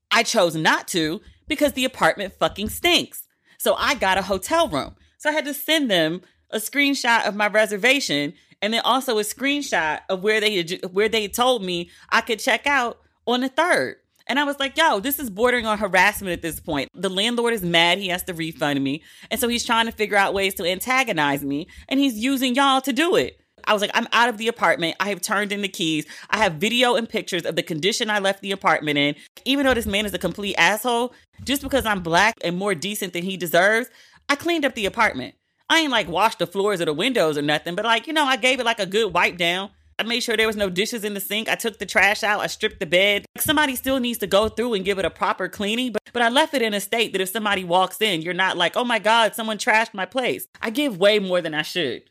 [0.10, 3.27] I chose not to because the apartment fucking stinks.
[3.58, 4.95] So I got a hotel room.
[5.17, 9.23] So I had to send them a screenshot of my reservation and then also a
[9.23, 13.95] screenshot of where they where they told me I could check out on the 3rd.
[14.29, 16.87] And I was like, yo, this is bordering on harassment at this point.
[16.93, 17.97] The landlord is mad.
[17.97, 19.01] He has to refund me.
[19.31, 21.67] And so he's trying to figure out ways to antagonize me.
[21.87, 23.41] And he's using y'all to do it.
[23.65, 24.95] I was like, I'm out of the apartment.
[24.99, 26.05] I have turned in the keys.
[26.29, 29.15] I have video and pictures of the condition I left the apartment in.
[29.45, 31.13] Even though this man is a complete asshole,
[31.43, 33.89] just because I'm black and more decent than he deserves,
[34.29, 35.35] I cleaned up the apartment.
[35.69, 38.25] I ain't like washed the floors or the windows or nothing, but like, you know,
[38.25, 39.69] I gave it like a good wipe down.
[39.99, 41.49] I made sure there was no dishes in the sink.
[41.49, 42.39] I took the trash out.
[42.39, 43.25] I stripped the bed.
[43.38, 46.29] Somebody still needs to go through and give it a proper cleaning, but, but I
[46.29, 48.99] left it in a state that if somebody walks in, you're not like, oh my
[48.99, 50.47] God, someone trashed my place.
[50.62, 52.03] I give way more than I should.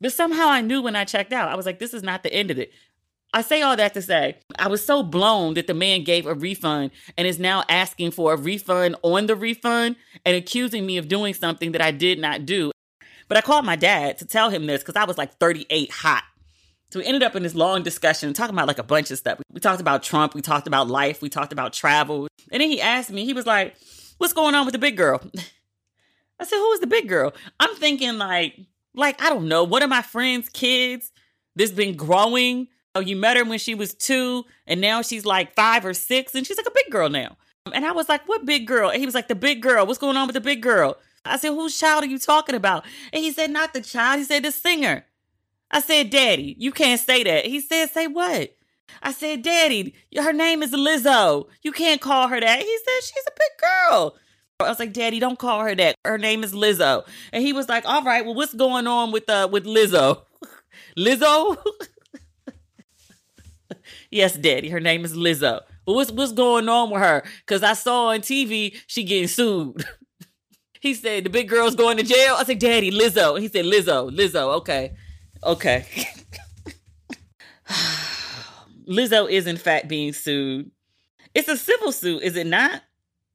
[0.00, 2.32] But somehow I knew when I checked out, I was like, this is not the
[2.32, 2.72] end of it.
[3.34, 6.32] I say all that to say, I was so blown that the man gave a
[6.32, 11.08] refund and is now asking for a refund on the refund and accusing me of
[11.08, 12.70] doing something that I did not do.
[13.28, 16.24] But I called my dad to tell him this because I was like 38 hot.
[16.90, 19.40] So we ended up in this long discussion talking about like a bunch of stuff.
[19.52, 22.28] We talked about Trump, we talked about life, we talked about travel.
[22.50, 23.76] And then he asked me, he was like,
[24.16, 25.20] What's going on with the big girl?
[26.40, 27.34] I said, Who is the big girl?
[27.60, 28.58] I'm thinking like,
[28.94, 31.12] like, I don't know, one of my friends' kids
[31.56, 32.68] that's been growing.
[32.94, 36.34] Oh, you met her when she was two, and now she's like five or six,
[36.34, 37.36] and she's like a big girl now.
[37.72, 38.88] And I was like, What big girl?
[38.88, 39.84] And he was like, The big girl.
[39.86, 40.96] What's going on with the big girl?
[41.24, 42.84] I said, Whose child are you talking about?
[43.12, 44.20] And he said, Not the child.
[44.20, 45.04] He said, The singer.
[45.70, 47.46] I said, Daddy, you can't say that.
[47.46, 48.56] He said, Say what?
[49.02, 51.46] I said, Daddy, her name is Lizzo.
[51.62, 52.58] You can't call her that.
[52.60, 54.16] He said, She's a big girl.
[54.60, 55.94] I was like, Daddy, don't call her that.
[56.04, 57.06] Her name is Lizzo.
[57.32, 60.22] And he was like, All right, well, what's going on with uh with Lizzo?
[60.98, 61.56] Lizzo?
[64.10, 65.60] yes, Daddy, her name is Lizzo.
[65.84, 67.22] But what's what's going on with her?
[67.46, 69.84] Cause I saw on TV she getting sued.
[70.80, 72.36] he said the big girl's going to jail.
[72.38, 73.40] I said, Daddy, Lizzo.
[73.40, 74.54] He said, Lizzo, Lizzo.
[74.56, 74.94] Okay.
[75.44, 75.86] Okay.
[78.88, 80.70] Lizzo is in fact being sued.
[81.34, 82.82] It's a civil suit, is it not?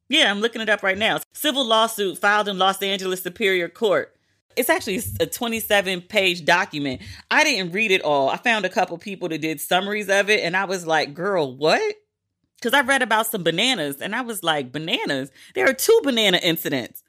[0.08, 1.20] Yeah, I'm looking it up right now.
[1.32, 4.14] Civil lawsuit filed in Los Angeles Superior Court.
[4.56, 7.02] It's actually a 27 page document.
[7.30, 8.28] I didn't read it all.
[8.28, 11.56] I found a couple people that did summaries of it, and I was like, girl,
[11.56, 11.96] what?
[12.56, 15.30] Because I read about some bananas, and I was like, bananas?
[15.54, 17.02] There are two banana incidents.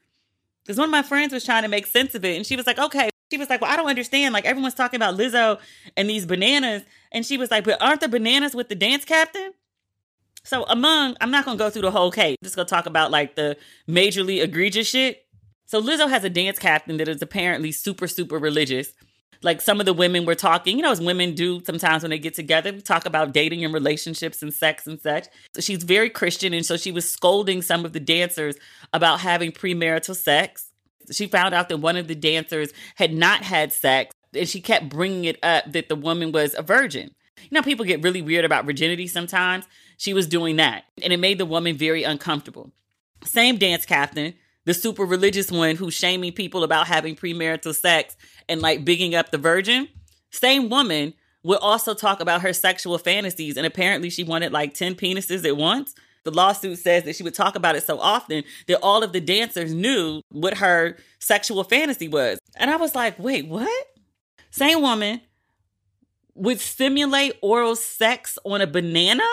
[0.64, 2.66] Because one of my friends was trying to make sense of it, and she was
[2.66, 3.10] like, okay.
[3.32, 4.34] She was like, well, I don't understand.
[4.34, 5.60] Like, everyone's talking about Lizzo
[5.98, 6.84] and these bananas.
[7.12, 9.54] And she was like, but aren't the bananas with the dance captain?
[10.44, 12.38] So among, I'm not gonna go through the whole case.
[12.40, 13.58] I'm just gonna talk about like the
[13.90, 15.26] majorly egregious shit.
[15.66, 18.94] So Lizzo has a dance captain that is apparently super, super religious.
[19.42, 22.20] Like some of the women were talking, you know, as women do sometimes when they
[22.20, 25.28] get together, we talk about dating and relationships and sex and such.
[25.56, 28.56] So she's very Christian, and so she was scolding some of the dancers
[28.94, 30.72] about having premarital sex.
[31.12, 34.90] She found out that one of the dancers had not had sex, and she kept
[34.90, 37.12] bringing it up that the woman was a virgin.
[37.38, 39.66] You know, people get really weird about virginity sometimes.
[39.98, 42.72] She was doing that, and it made the woman very uncomfortable.
[43.24, 44.34] Same dance captain,
[44.66, 48.16] the super religious one who's shaming people about having premarital sex
[48.50, 49.88] and like bigging up the virgin.
[50.32, 51.14] Same woman
[51.44, 55.56] would also talk about her sexual fantasies, and apparently she wanted like 10 penises at
[55.56, 55.94] once.
[56.26, 59.22] The lawsuit says that she would talk about it so often that all of the
[59.22, 62.40] dancers knew what her sexual fantasy was.
[62.58, 63.88] And I was like, wait, what?
[64.50, 65.22] Same woman
[66.34, 69.24] would simulate oral sex on a banana?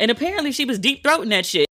[0.00, 1.66] And apparently she was deep throating that shit.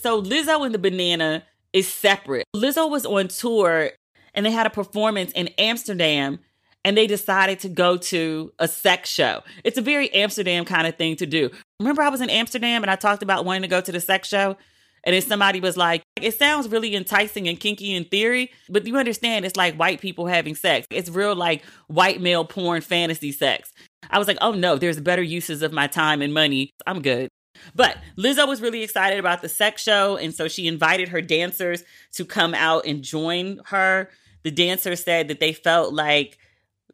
[0.00, 2.44] So Lizzo and the banana is separate.
[2.54, 3.90] Lizzo was on tour
[4.34, 6.40] and they had a performance in Amsterdam
[6.86, 9.42] and they decided to go to a sex show.
[9.64, 11.50] It's a very Amsterdam kind of thing to do.
[11.80, 14.28] Remember, I was in Amsterdam and I talked about wanting to go to the sex
[14.28, 14.56] show?
[15.02, 18.96] And then somebody was like, it sounds really enticing and kinky in theory, but you
[18.98, 20.86] understand it's like white people having sex.
[20.92, 23.72] It's real like white male porn fantasy sex.
[24.08, 26.70] I was like, oh no, there's better uses of my time and money.
[26.86, 27.30] I'm good.
[27.74, 30.16] But Lizzo was really excited about the sex show.
[30.16, 34.08] And so she invited her dancers to come out and join her.
[34.44, 36.38] The dancers said that they felt like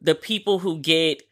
[0.03, 1.23] the people who get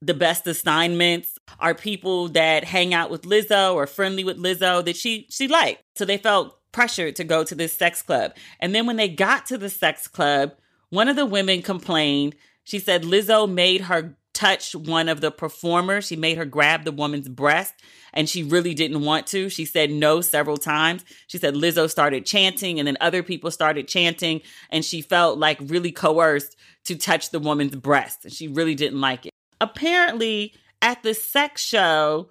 [0.00, 4.96] the best assignments are people that hang out with Lizzo or friendly with Lizzo that
[4.96, 5.82] she she liked.
[5.94, 8.34] So they felt pressured to go to this sex club.
[8.60, 10.52] And then when they got to the sex club,
[10.90, 12.34] one of the women complained.
[12.64, 16.06] She said Lizzo made her touch one of the performers.
[16.06, 17.72] She made her grab the woman's breast
[18.12, 19.48] and she really didn't want to.
[19.48, 21.02] She said no several times.
[21.28, 25.58] She said Lizzo started chanting and then other people started chanting and she felt like
[25.62, 28.24] really coerced to touch the woman's breast.
[28.24, 29.32] And she really didn't like it.
[29.62, 30.52] Apparently,
[30.82, 32.28] at the sex show,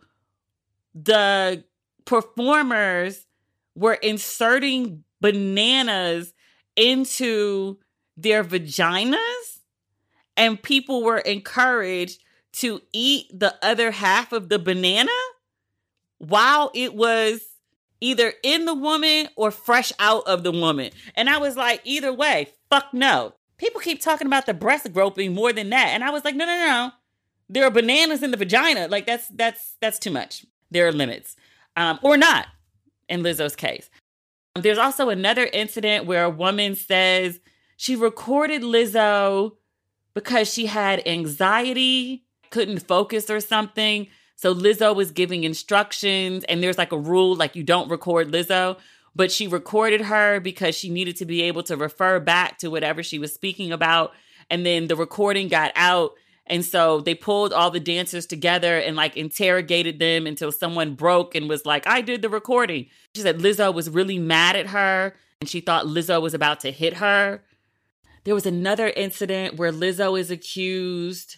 [0.94, 1.64] the
[2.06, 3.26] performers
[3.76, 6.32] were inserting bananas
[6.76, 7.80] into
[8.16, 9.18] their vaginas
[10.38, 15.12] and people were encouraged to eat the other half of the banana
[16.20, 17.42] while it was
[18.00, 20.92] either in the woman or fresh out of the woman.
[21.16, 23.34] And I was like, either way, fuck no.
[23.58, 25.90] People keep talking about the breast groping more than that.
[25.90, 26.92] And I was like, no, no, no.
[27.50, 28.88] There are bananas in the vagina.
[28.88, 30.46] Like that's that's that's too much.
[30.72, 31.36] There are limits.
[31.76, 32.48] Um, or not
[33.10, 33.90] in Lizzo's case.
[34.56, 37.40] There's also another incident where a woman says
[37.78, 39.56] she recorded Lizzo
[40.14, 44.08] because she had anxiety, couldn't focus or something.
[44.36, 48.78] So Lizzo was giving instructions, and there's like a rule like you don't record Lizzo,
[49.16, 53.04] but she recorded her because she needed to be able to refer back to whatever
[53.04, 54.14] she was speaking about.
[54.50, 56.14] And then the recording got out.
[56.46, 61.36] And so they pulled all the dancers together and like interrogated them until someone broke
[61.36, 62.88] and was like, I did the recording.
[63.16, 66.72] She said Lizzo was really mad at her and she thought Lizzo was about to
[66.72, 67.42] hit her.
[68.24, 71.38] There was another incident where Lizzo is accused.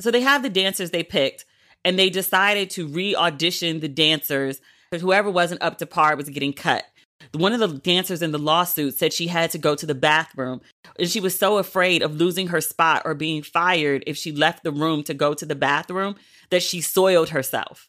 [0.00, 1.44] So they have the dancers they picked,
[1.84, 4.60] and they decided to re audition the dancers.
[4.92, 6.84] Whoever wasn't up to par was getting cut.
[7.32, 10.60] One of the dancers in the lawsuit said she had to go to the bathroom
[10.98, 14.64] and she was so afraid of losing her spot or being fired if she left
[14.64, 16.16] the room to go to the bathroom
[16.50, 17.88] that she soiled herself.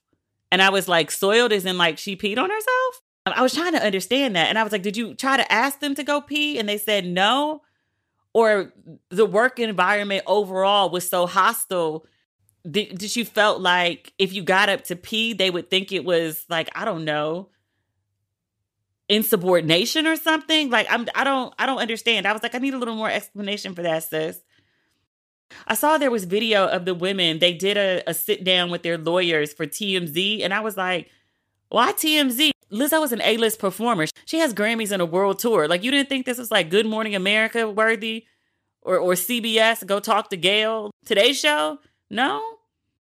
[0.52, 3.02] And I was like, soiled is in like she peed on herself?
[3.26, 4.50] I was trying to understand that.
[4.50, 6.60] And I was like, did you try to ask them to go pee?
[6.60, 7.62] And they said no
[8.34, 8.74] or
[9.10, 12.06] the work environment overall was so hostile
[12.70, 16.46] did, you felt like if you got up to pee they would think it was
[16.50, 17.50] like i don't know
[19.10, 20.70] insubordination or something.
[20.70, 22.28] Like I'm I don't I don't understand.
[22.28, 24.40] I was like, I need a little more explanation for that, sis.
[25.68, 27.40] I saw there was video of the women.
[27.40, 31.10] They did a, a sit down with their lawyers for TMZ, and I was like,
[31.70, 32.52] why TMZ?
[32.74, 34.06] Lizzo was an A-list performer.
[34.26, 35.68] She has Grammys and a world tour.
[35.68, 38.26] Like you didn't think this was like Good Morning America worthy
[38.82, 41.80] or or CBS, go talk to Gayle Today's show?
[42.10, 42.42] No.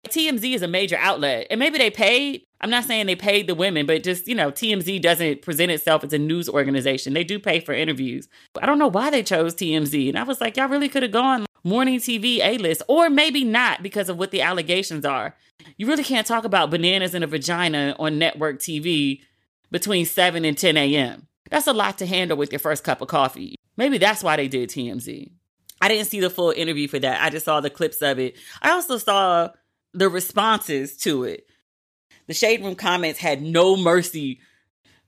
[0.07, 1.47] TMZ is a major outlet.
[1.49, 2.43] And maybe they paid.
[2.59, 6.03] I'm not saying they paid the women, but just, you know, TMZ doesn't present itself
[6.03, 7.13] as a news organization.
[7.13, 8.27] They do pay for interviews.
[8.59, 10.09] I don't know why they chose TMZ.
[10.09, 13.43] And I was like, y'all really could have gone morning TV A list, or maybe
[13.43, 15.35] not because of what the allegations are.
[15.77, 19.21] You really can't talk about bananas in a vagina on network TV
[19.71, 21.27] between 7 and 10 a.m.
[21.49, 23.55] That's a lot to handle with your first cup of coffee.
[23.77, 25.31] Maybe that's why they did TMZ.
[25.81, 27.21] I didn't see the full interview for that.
[27.21, 28.37] I just saw the clips of it.
[28.61, 29.49] I also saw
[29.93, 31.47] the responses to it.
[32.27, 34.39] The Shade Room comments had no mercy.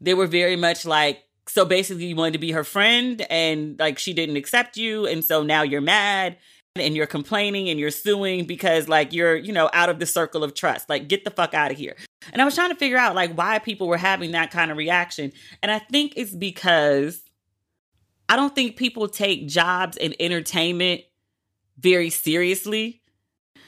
[0.02, 4.00] They were very much like, so basically, you wanted to be her friend and like
[4.00, 5.06] she didn't accept you.
[5.06, 6.38] And so now you're mad
[6.76, 10.44] and you're complaining and you're suing because like you're, you know, out of the circle
[10.44, 10.90] of trust.
[10.90, 11.96] Like, get the fuck out of here.
[12.32, 14.78] And I was trying to figure out like why people were having that kind of
[14.78, 15.32] reaction.
[15.62, 17.22] And I think it's because
[18.28, 21.02] I don't think people take jobs in entertainment
[21.78, 23.02] very seriously.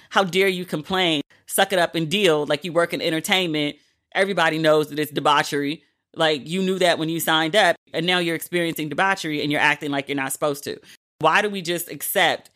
[0.10, 1.22] How dare you complain?
[1.45, 3.76] Suck it up and deal like you work in entertainment.
[4.14, 5.84] Everybody knows that it's debauchery.
[6.16, 9.62] Like you knew that when you signed up, and now you're experiencing debauchery and you're
[9.62, 10.80] acting like you're not supposed to.
[11.20, 12.49] Why do we just accept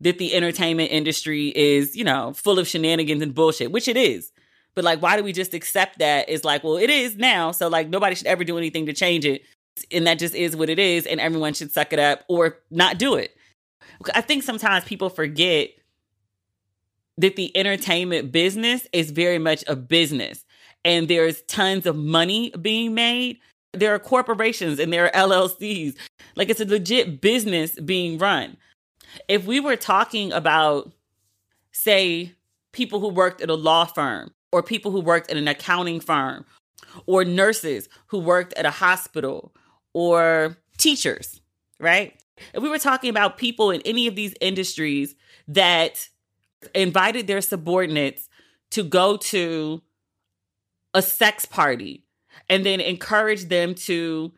[0.00, 4.32] that the entertainment industry is, you know, full of shenanigans and bullshit, which it is.
[4.74, 6.28] But like, why do we just accept that?
[6.28, 7.52] It's like, well, it is now.
[7.52, 9.42] So like, nobody should ever do anything to change it.
[9.90, 11.06] And that just is what it is.
[11.06, 13.36] And everyone should suck it up or not do it.
[14.14, 15.70] I think sometimes people forget
[17.18, 20.44] that the entertainment business is very much a business
[20.84, 23.38] and there's tons of money being made.
[23.72, 25.96] There are corporations and there are LLCs.
[26.36, 28.56] Like it's a legit business being run.
[29.28, 30.92] If we were talking about,
[31.72, 32.32] say,
[32.72, 36.44] people who worked at a law firm or people who worked at an accounting firm
[37.06, 39.54] or nurses who worked at a hospital
[39.92, 41.40] or teachers,
[41.80, 42.20] right?
[42.52, 45.14] If we were talking about people in any of these industries
[45.48, 46.08] that
[46.74, 48.28] invited their subordinates
[48.70, 49.82] to go to
[50.94, 52.04] a sex party
[52.48, 54.32] and then encourage them to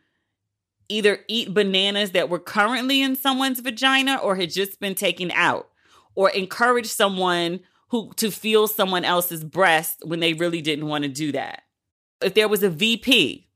[0.89, 5.69] either eat bananas that were currently in someone's vagina or had just been taken out
[6.15, 7.59] or encourage someone
[7.89, 11.63] who to feel someone else's breast when they really didn't want to do that.
[12.21, 13.47] If there was a VP,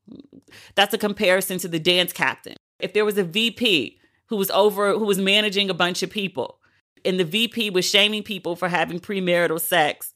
[0.76, 2.56] that's a comparison to the dance captain.
[2.80, 6.60] If there was a VP who was over who was managing a bunch of people
[7.04, 10.14] and the VP was shaming people for having premarital sex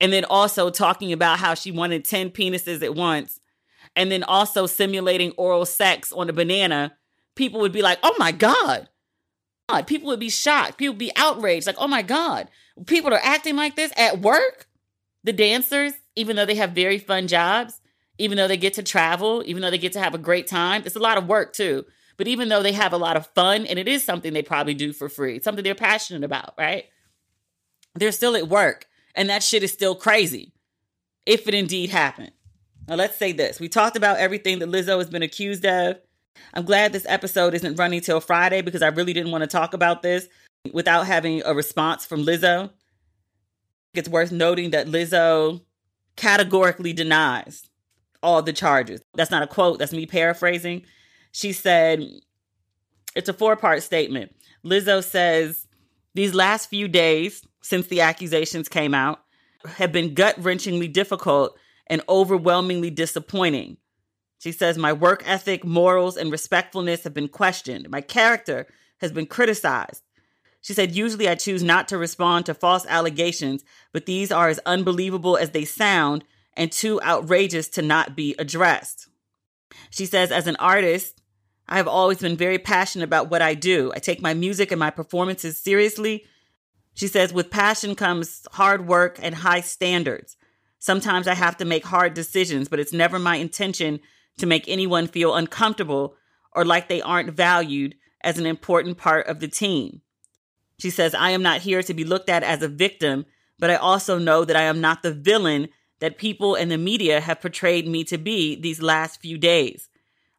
[0.00, 3.39] and then also talking about how she wanted 10 penises at once
[3.96, 6.96] and then also simulating oral sex on a banana,
[7.34, 8.88] people would be like, oh my God.
[9.68, 9.86] God.
[9.86, 10.78] People would be shocked.
[10.78, 11.66] People would be outraged.
[11.66, 12.48] Like, oh my God.
[12.86, 14.66] People are acting like this at work.
[15.22, 17.80] The dancers, even though they have very fun jobs,
[18.18, 20.82] even though they get to travel, even though they get to have a great time,
[20.84, 21.84] it's a lot of work too.
[22.16, 24.74] But even though they have a lot of fun, and it is something they probably
[24.74, 26.84] do for free, something they're passionate about, right?
[27.94, 30.52] They're still at work, and that shit is still crazy
[31.24, 32.32] if it indeed happened.
[32.90, 33.60] Now, let's say this.
[33.60, 35.98] We talked about everything that Lizzo has been accused of.
[36.54, 39.74] I'm glad this episode isn't running till Friday because I really didn't want to talk
[39.74, 40.26] about this
[40.72, 42.70] without having a response from Lizzo.
[43.94, 45.60] It's worth noting that Lizzo
[46.16, 47.62] categorically denies
[48.24, 49.00] all the charges.
[49.14, 50.82] That's not a quote, that's me paraphrasing.
[51.30, 52.04] She said,
[53.14, 54.34] it's a four part statement.
[54.64, 55.68] Lizzo says,
[56.14, 59.20] These last few days since the accusations came out
[59.76, 61.56] have been gut wrenchingly difficult
[61.90, 63.76] and overwhelmingly disappointing.
[64.38, 67.90] She says, My work ethic, morals, and respectfulness have been questioned.
[67.90, 68.66] My character
[68.98, 70.02] has been criticized.
[70.62, 74.60] She said, Usually I choose not to respond to false allegations, but these are as
[74.64, 76.24] unbelievable as they sound
[76.56, 79.08] and too outrageous to not be addressed.
[79.90, 81.20] She says, As an artist,
[81.68, 83.92] I have always been very passionate about what I do.
[83.94, 86.24] I take my music and my performances seriously.
[86.94, 90.36] She says, With passion comes hard work and high standards.
[90.80, 94.00] Sometimes I have to make hard decisions, but it's never my intention
[94.38, 96.16] to make anyone feel uncomfortable
[96.52, 100.00] or like they aren't valued as an important part of the team.
[100.78, 103.26] She says, I am not here to be looked at as a victim,
[103.58, 105.68] but I also know that I am not the villain
[106.00, 109.90] that people and the media have portrayed me to be these last few days.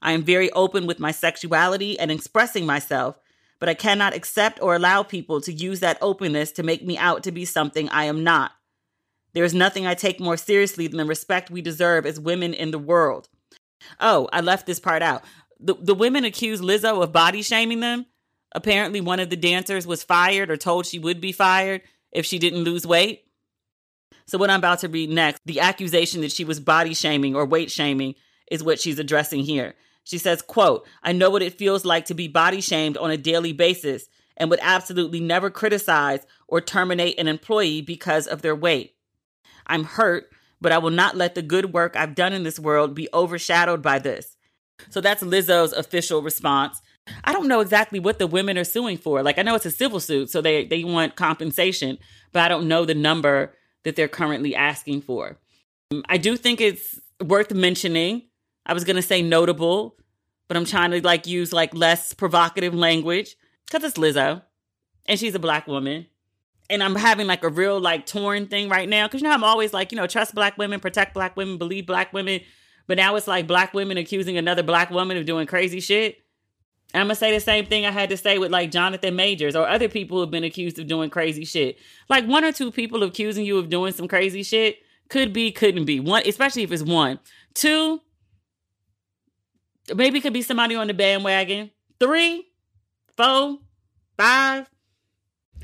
[0.01, 3.19] I am very open with my sexuality and expressing myself,
[3.59, 7.21] but I cannot accept or allow people to use that openness to make me out
[7.23, 8.53] to be something I am not.
[9.33, 12.71] There is nothing I take more seriously than the respect we deserve as women in
[12.71, 13.29] the world.
[13.99, 15.23] Oh, I left this part out.
[15.59, 18.05] The, the women accused Lizzo of body shaming them.
[18.53, 22.39] Apparently, one of the dancers was fired or told she would be fired if she
[22.39, 23.25] didn't lose weight.
[24.25, 27.45] So, what I'm about to read next, the accusation that she was body shaming or
[27.45, 28.15] weight shaming
[28.49, 29.75] is what she's addressing here.
[30.03, 33.17] She says, quote, I know what it feels like to be body shamed on a
[33.17, 38.95] daily basis and would absolutely never criticize or terminate an employee because of their weight.
[39.67, 42.93] I'm hurt, but I will not let the good work I've done in this world
[42.93, 44.37] be overshadowed by this.
[44.89, 46.81] So that's Lizzo's official response.
[47.23, 49.23] I don't know exactly what the women are suing for.
[49.23, 51.97] Like I know it's a civil suit, so they they want compensation,
[52.31, 53.53] but I don't know the number
[53.83, 55.37] that they're currently asking for.
[56.05, 58.23] I do think it's worth mentioning.
[58.65, 59.97] I was going to say notable,
[60.47, 63.35] but I'm trying to like use like less provocative language
[63.69, 64.43] cuz it's Lizzo
[65.05, 66.05] and she's a black woman.
[66.71, 69.43] And I'm having like a real like torn thing right now cuz you know I'm
[69.43, 72.41] always like, you know, trust black women, protect black women, believe black women,
[72.87, 76.17] but now it's like black women accusing another black woman of doing crazy shit.
[76.93, 79.67] I'm gonna say the same thing I had to say with like Jonathan Majors or
[79.67, 81.77] other people who have been accused of doing crazy shit.
[82.09, 85.85] Like one or two people accusing you of doing some crazy shit could be, couldn't
[85.85, 85.99] be.
[85.99, 87.19] One, especially if it's one.
[87.53, 88.01] Two,
[89.93, 91.71] maybe could be somebody on the bandwagon.
[91.99, 92.47] Three,
[93.15, 93.59] four,
[94.17, 94.69] five.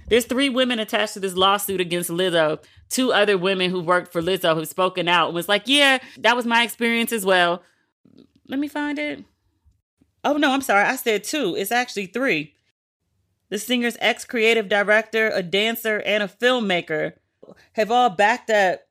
[0.07, 2.63] There's three women attached to this lawsuit against Lizzo.
[2.89, 6.35] Two other women who worked for Lizzo who've spoken out and was like, yeah, that
[6.35, 7.61] was my experience as well.
[8.47, 9.25] Let me find it.
[10.23, 10.85] Oh, no, I'm sorry.
[10.85, 11.55] I said two.
[11.57, 12.53] It's actually three.
[13.49, 17.13] The singer's ex creative director, a dancer, and a filmmaker
[17.73, 18.81] have all backed up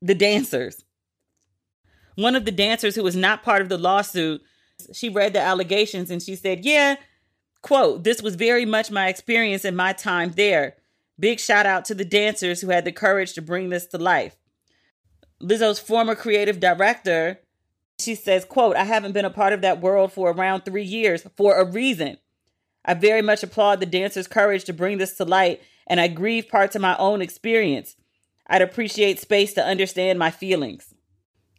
[0.00, 0.84] the dancers.
[2.14, 4.42] One of the dancers who was not part of the lawsuit,
[4.92, 6.96] she read the allegations and she said, Yeah,
[7.62, 10.76] quote, this was very much my experience in my time there.
[11.18, 14.36] Big shout out to the dancers who had the courage to bring this to life.
[15.40, 17.40] Lizzo's former creative director
[18.00, 21.26] she says, quote, I haven't been a part of that world for around three years
[21.36, 22.18] for a reason.
[22.84, 26.48] I very much applaud the dancer's courage to bring this to light, and I grieve
[26.48, 27.96] parts of my own experience.
[28.46, 30.94] I'd appreciate space to understand my feelings.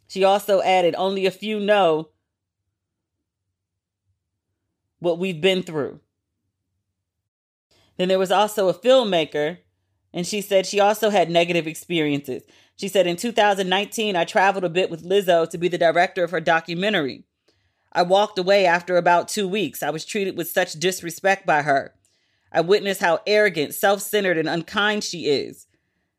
[0.08, 2.10] She also added, only a few know
[5.02, 6.00] what we've been through.
[7.96, 9.58] Then there was also a filmmaker,
[10.14, 12.44] and she said she also had negative experiences.
[12.76, 16.30] She said, In 2019, I traveled a bit with Lizzo to be the director of
[16.30, 17.24] her documentary.
[17.92, 19.82] I walked away after about two weeks.
[19.82, 21.94] I was treated with such disrespect by her.
[22.50, 25.66] I witnessed how arrogant, self centered, and unkind she is.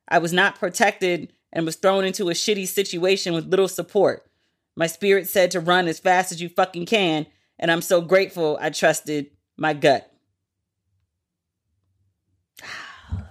[0.08, 4.26] I was not protected and was thrown into a shitty situation with little support.
[4.76, 7.28] My spirit said to run as fast as you fucking can,
[7.60, 10.10] and I'm so grateful I trusted my gut.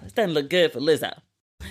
[0.03, 1.13] This doesn't look good for Lizzo.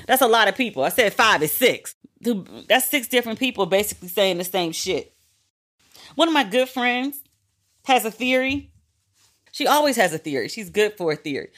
[0.07, 0.83] That's a lot of people.
[0.83, 1.95] I said five is six.
[2.21, 5.13] That's six different people basically saying the same shit.
[6.15, 7.19] One of my good friends
[7.85, 8.71] has a theory.
[9.51, 10.47] She always has a theory.
[10.47, 11.49] She's good for a theory.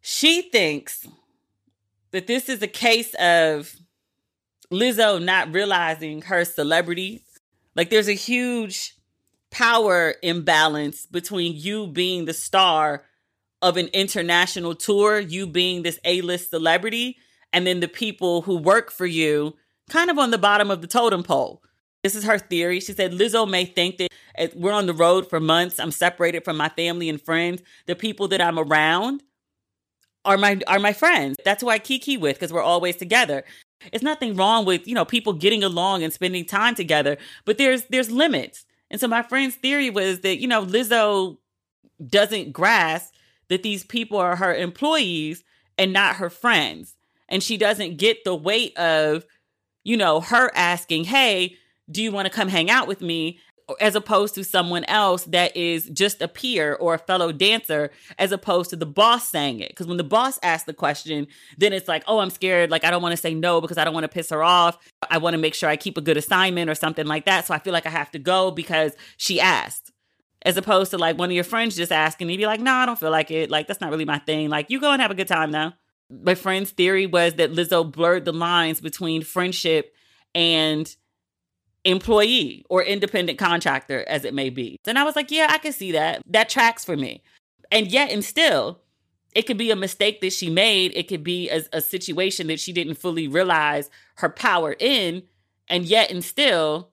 [0.00, 1.06] She thinks
[2.10, 3.74] that this is a case of
[4.72, 7.24] Lizzo not realizing her celebrity.
[7.74, 8.97] Like there's a huge
[9.50, 13.04] power imbalance between you being the star
[13.62, 17.16] of an international tour, you being this A-list celebrity,
[17.52, 19.54] and then the people who work for you
[19.88, 21.62] kind of on the bottom of the totem pole.
[22.04, 22.80] This is her theory.
[22.80, 26.44] She said Lizzo may think that eh, we're on the road for months, I'm separated
[26.44, 27.62] from my family and friends.
[27.86, 29.22] The people that I'm around
[30.24, 31.36] are my are my friends.
[31.44, 33.44] That's who I kiki with because we're always together.
[33.92, 37.84] It's nothing wrong with, you know, people getting along and spending time together, but there's
[37.84, 38.64] there's limits.
[38.90, 41.38] And so my friend's theory was that, you know, Lizzo
[42.06, 43.12] doesn't grasp
[43.48, 45.44] that these people are her employees
[45.76, 46.94] and not her friends
[47.28, 49.24] and she doesn't get the weight of,
[49.84, 51.56] you know, her asking, hey,
[51.90, 53.38] do you want to come hang out with me?
[53.80, 58.32] As opposed to someone else that is just a peer or a fellow dancer, as
[58.32, 59.68] opposed to the boss saying it.
[59.68, 61.26] Because when the boss asks the question,
[61.58, 62.70] then it's like, oh, I'm scared.
[62.70, 64.78] Like, I don't want to say no because I don't want to piss her off.
[65.10, 67.46] I want to make sure I keep a good assignment or something like that.
[67.46, 69.92] So I feel like I have to go because she asked
[70.42, 72.82] as opposed to like one of your friends just asking, you'd be like, no, nah,
[72.82, 73.50] I don't feel like it.
[73.50, 74.48] Like, that's not really my thing.
[74.48, 75.74] Like, you go and have a good time now
[76.10, 79.94] my friend's theory was that Lizzo blurred the lines between friendship
[80.34, 80.94] and
[81.88, 84.78] employee or independent contractor, as it may be.
[84.86, 86.22] And I was like, yeah, I can see that.
[86.26, 87.22] That tracks for me.
[87.70, 88.80] And yet, and still,
[89.34, 90.92] it could be a mistake that she made.
[90.94, 95.22] It could be a, a situation that she didn't fully realize her power in.
[95.68, 96.90] And yet, and still,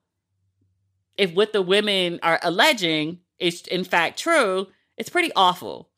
[1.18, 4.68] if what the women are alleging is in fact true,
[4.98, 5.89] it's pretty awful.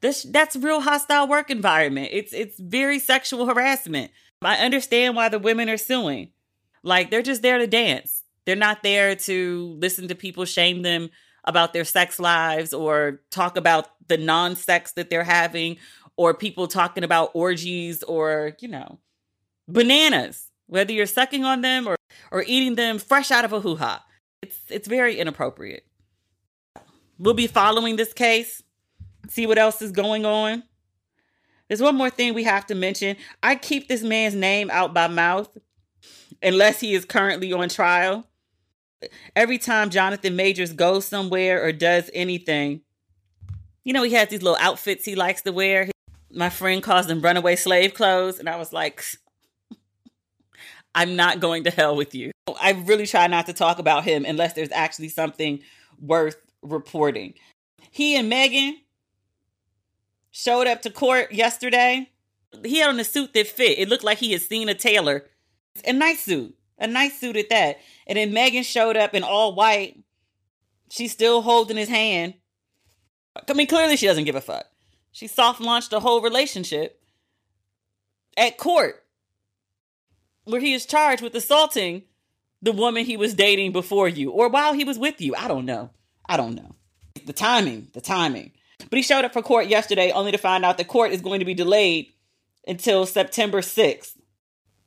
[0.00, 2.10] This that's real hostile work environment.
[2.12, 4.10] It's it's very sexual harassment.
[4.42, 6.30] I understand why the women are suing.
[6.86, 8.22] Like they're just there to dance.
[8.44, 11.10] They're not there to listen to people shame them
[11.42, 15.78] about their sex lives or talk about the non sex that they're having
[16.16, 19.00] or people talking about orgies or, you know,
[19.66, 21.96] bananas, whether you're sucking on them or,
[22.30, 24.04] or eating them fresh out of a hoo ha.
[24.40, 25.84] It's, it's very inappropriate.
[27.18, 28.62] We'll be following this case,
[29.28, 30.62] see what else is going on.
[31.66, 33.16] There's one more thing we have to mention.
[33.42, 35.48] I keep this man's name out by mouth
[36.42, 38.26] unless he is currently on trial.
[39.34, 42.80] Every time Jonathan Majors goes somewhere or does anything,
[43.84, 45.90] you know, he has these little outfits he likes to wear.
[46.32, 48.38] My friend calls them runaway slave clothes.
[48.38, 49.04] And I was like,
[50.94, 52.32] I'm not going to hell with you.
[52.60, 55.60] I really try not to talk about him unless there's actually something
[56.00, 57.34] worth reporting.
[57.90, 58.78] He and Meagan
[60.30, 62.10] showed up to court yesterday.
[62.64, 63.78] He had on a suit that fit.
[63.78, 65.26] It looked like he had seen a tailor.
[65.84, 66.56] A nice suit.
[66.78, 67.78] A nice suit at that.
[68.06, 69.98] And then Meagan showed up in all white.
[70.90, 72.34] She's still holding his hand.
[73.48, 74.66] I mean, clearly she doesn't give a fuck.
[75.12, 77.00] She soft launched a whole relationship
[78.36, 79.02] at court
[80.44, 82.02] where he is charged with assaulting
[82.62, 85.34] the woman he was dating before you or while he was with you.
[85.34, 85.90] I don't know.
[86.28, 86.74] I don't know.
[87.24, 88.52] The timing, the timing.
[88.90, 91.40] But he showed up for court yesterday only to find out the court is going
[91.40, 92.12] to be delayed
[92.66, 94.14] until September 6th.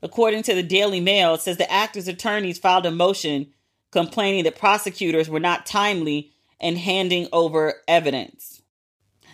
[0.02, 3.48] According to the Daily Mail, it says the actor's attorneys filed a motion
[3.92, 8.62] complaining that prosecutors were not timely in handing over evidence.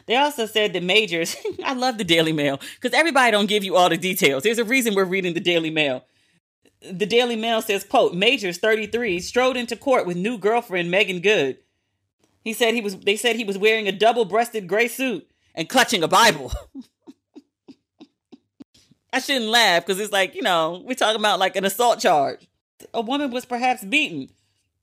[0.07, 1.35] They also said that Majors,
[1.65, 4.43] I love the Daily Mail because everybody don't give you all the details.
[4.43, 6.03] There's a reason we're reading the Daily Mail.
[6.81, 11.57] The Daily Mail says, quote, Majors, 33, strode into court with new girlfriend Meagan Good
[12.45, 16.03] he said he was they said he was wearing a double-breasted gray suit and clutching
[16.03, 16.53] a Bible.
[19.15, 22.49] I shouldn't laugh because it's like, you know, we're talking about like an assault charge.
[22.93, 24.29] A woman was perhaps beaten.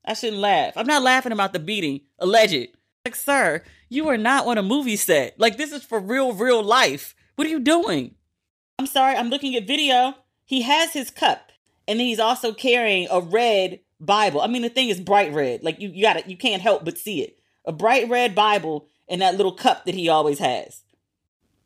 [0.03, 0.73] I shouldn't laugh.
[0.75, 2.69] I'm not laughing about the beating, alleged.
[3.05, 5.39] Like, sir, you are not on a movie set.
[5.39, 7.13] Like, this is for real, real life.
[7.35, 8.15] What are you doing?
[8.79, 10.15] I'm sorry, I'm looking at video.
[10.45, 11.51] He has his cup,
[11.87, 14.41] and then he's also carrying a red Bible.
[14.41, 15.63] I mean, the thing is bright red.
[15.63, 16.27] Like you, you got it.
[16.27, 19.95] You can't help but see it a bright red Bible in that little cup that
[19.95, 20.81] he always has.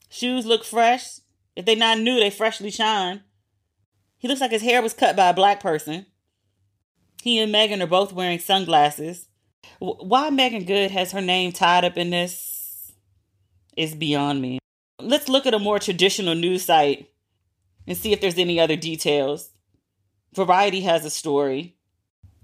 [0.10, 1.20] Shoes look fresh.
[1.58, 3.24] If they not new, they freshly shine.
[4.20, 6.06] He looks like his hair was cut by a black person.
[7.24, 9.28] He and Meagan are both wearing sunglasses.
[9.80, 12.92] Why Meagan Good has her name tied up in this
[13.76, 14.60] is beyond me.
[15.02, 17.10] Let's look at a more traditional news site
[17.88, 19.50] and see if there's any other details.
[20.36, 21.76] Variety has a story.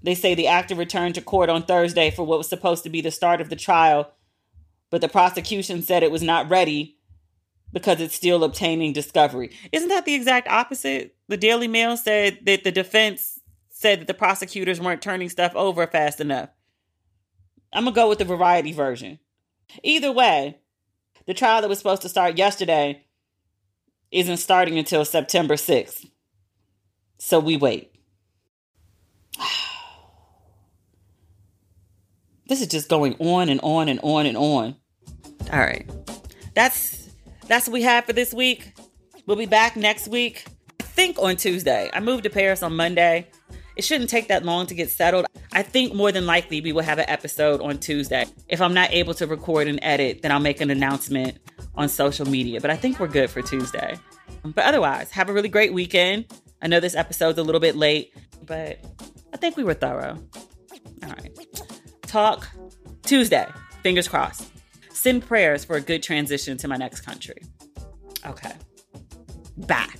[0.02, 3.00] They say the actor returned to court on Thursday for what was supposed to be
[3.00, 4.10] the start of the trial,
[4.90, 6.98] but the prosecution said it was not ready
[7.74, 9.50] because it's still obtaining discovery.
[9.72, 11.16] Isn't that the exact opposite?
[11.28, 15.86] The Daily Mail said that the defense said that the prosecutors weren't turning stuff over
[15.88, 16.48] fast enough.
[17.72, 19.18] I'm going to go with the variety version.
[19.82, 20.58] Either way,
[21.26, 23.04] the trial that was supposed to start yesterday
[24.12, 26.08] isn't starting until September 6th.
[27.18, 27.92] So we wait.
[32.46, 34.76] This is just going on and on and on and on.
[35.50, 35.90] All right.
[36.54, 37.03] That's
[37.46, 38.74] that's what we have for this week.
[39.26, 40.44] We'll be back next week.
[40.80, 41.90] I think on Tuesday.
[41.92, 43.28] I moved to Paris on Monday.
[43.76, 45.26] It shouldn't take that long to get settled.
[45.52, 48.26] I think more than likely we will have an episode on Tuesday.
[48.48, 51.38] If I'm not able to record and edit, then I'll make an announcement
[51.74, 52.60] on social media.
[52.60, 53.96] But I think we're good for Tuesday.
[54.44, 56.26] But otherwise, have a really great weekend.
[56.62, 58.14] I know this episode's a little bit late,
[58.46, 58.78] but
[59.32, 60.18] I think we were thorough.
[61.02, 61.34] All right
[62.14, 62.48] talk
[63.02, 63.48] Tuesday.
[63.82, 64.53] Fingers crossed.
[65.04, 67.36] Send prayers for a good transition to my next country.
[68.24, 68.52] Okay.
[69.58, 69.92] Bye.